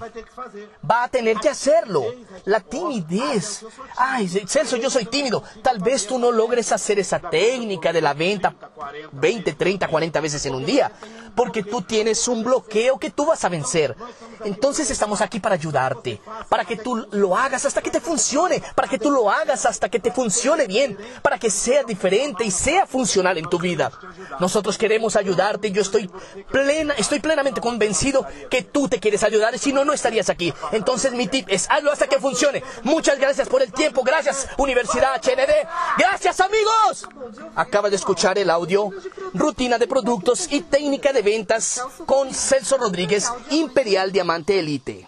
Va 0.89 1.03
a 1.03 1.07
tener 1.07 1.37
que 1.37 1.49
hacerlo. 1.49 2.03
La 2.45 2.59
timidez 2.59 3.09
Ay, 3.95 4.27
Celso, 4.27 4.77
yo 4.77 4.89
soy 4.89 5.05
tímido. 5.05 5.43
Tal 5.61 5.79
vez 5.79 6.05
tú 6.07 6.19
no 6.19 6.31
logres 6.31 6.71
hacer 6.71 6.99
esa 6.99 7.19
técnica 7.29 7.93
de 7.93 8.01
la 8.01 8.13
venta 8.13 8.53
20, 9.11 9.53
30, 9.53 9.87
40 9.87 10.21
veces 10.21 10.45
en 10.45 10.55
un 10.55 10.65
día, 10.65 10.91
porque 11.35 11.63
tú 11.63 11.81
tienes 11.81 12.27
un 12.27 12.43
bloqueo 12.43 12.99
que 12.99 13.09
tú 13.09 13.25
vas 13.25 13.43
a 13.45 13.49
vencer. 13.49 13.95
Entonces 14.43 14.89
estamos 14.89 15.21
aquí 15.21 15.39
para 15.39 15.55
ayudarte, 15.55 16.21
para 16.47 16.65
que 16.65 16.77
tú 16.77 17.07
lo 17.11 17.37
hagas 17.37 17.65
hasta 17.65 17.81
que 17.81 17.91
te 17.91 17.99
funcione, 17.99 18.61
para 18.75 18.87
que 18.87 18.97
tú 18.97 19.11
lo 19.11 19.29
hagas 19.29 19.65
hasta 19.65 19.89
que 19.89 19.99
te 19.99 20.11
funcione 20.11 20.67
bien, 20.67 20.97
para 21.21 21.37
que 21.37 21.49
sea 21.49 21.83
diferente 21.83 22.43
y 22.43 22.51
sea 22.51 22.85
funcional 22.85 23.37
en 23.37 23.49
tu 23.49 23.59
vida. 23.59 23.91
Nosotros 24.39 24.77
queremos 24.77 25.15
ayudarte. 25.15 25.71
Yo 25.71 25.81
estoy 25.81 26.09
plena, 26.51 26.93
estoy 26.97 27.19
plenamente 27.19 27.61
convencido 27.61 28.25
que 28.49 28.63
tú 28.63 28.87
te 28.87 28.99
quieres 28.99 29.23
ayudar, 29.23 29.57
si 29.57 29.73
no, 29.73 29.85
no 29.85 29.93
estarías 29.93 30.29
aquí. 30.29 30.53
Entonces 30.71 31.11
mi 31.13 31.27
tip 31.27 31.47
es 31.49 31.69
hazlo 31.69 31.91
hasta 31.91 32.07
que 32.07 32.19
funcione. 32.19 32.63
Muchas 32.83 33.19
gracias 33.19 33.47
por 33.47 33.61
el 33.61 33.71
tiempo. 33.71 34.03
Gracias, 34.03 34.47
Universidad 34.57 35.15
HND. 35.15 35.67
Gracias, 35.97 36.39
amigos. 36.39 37.07
Acaba 37.55 37.89
de 37.89 37.95
escuchar 37.95 38.37
el 38.37 38.49
audio, 38.49 38.89
rutina 39.33 39.77
de 39.77 39.87
productos 39.87 40.47
y 40.51 40.61
técnica 40.61 41.13
ventas 41.21 41.81
con 42.05 42.33
Celso 42.33 42.77
Rodríguez, 42.77 43.29
Imperial 43.51 44.11
Diamante 44.11 44.59
Elite. 44.59 45.07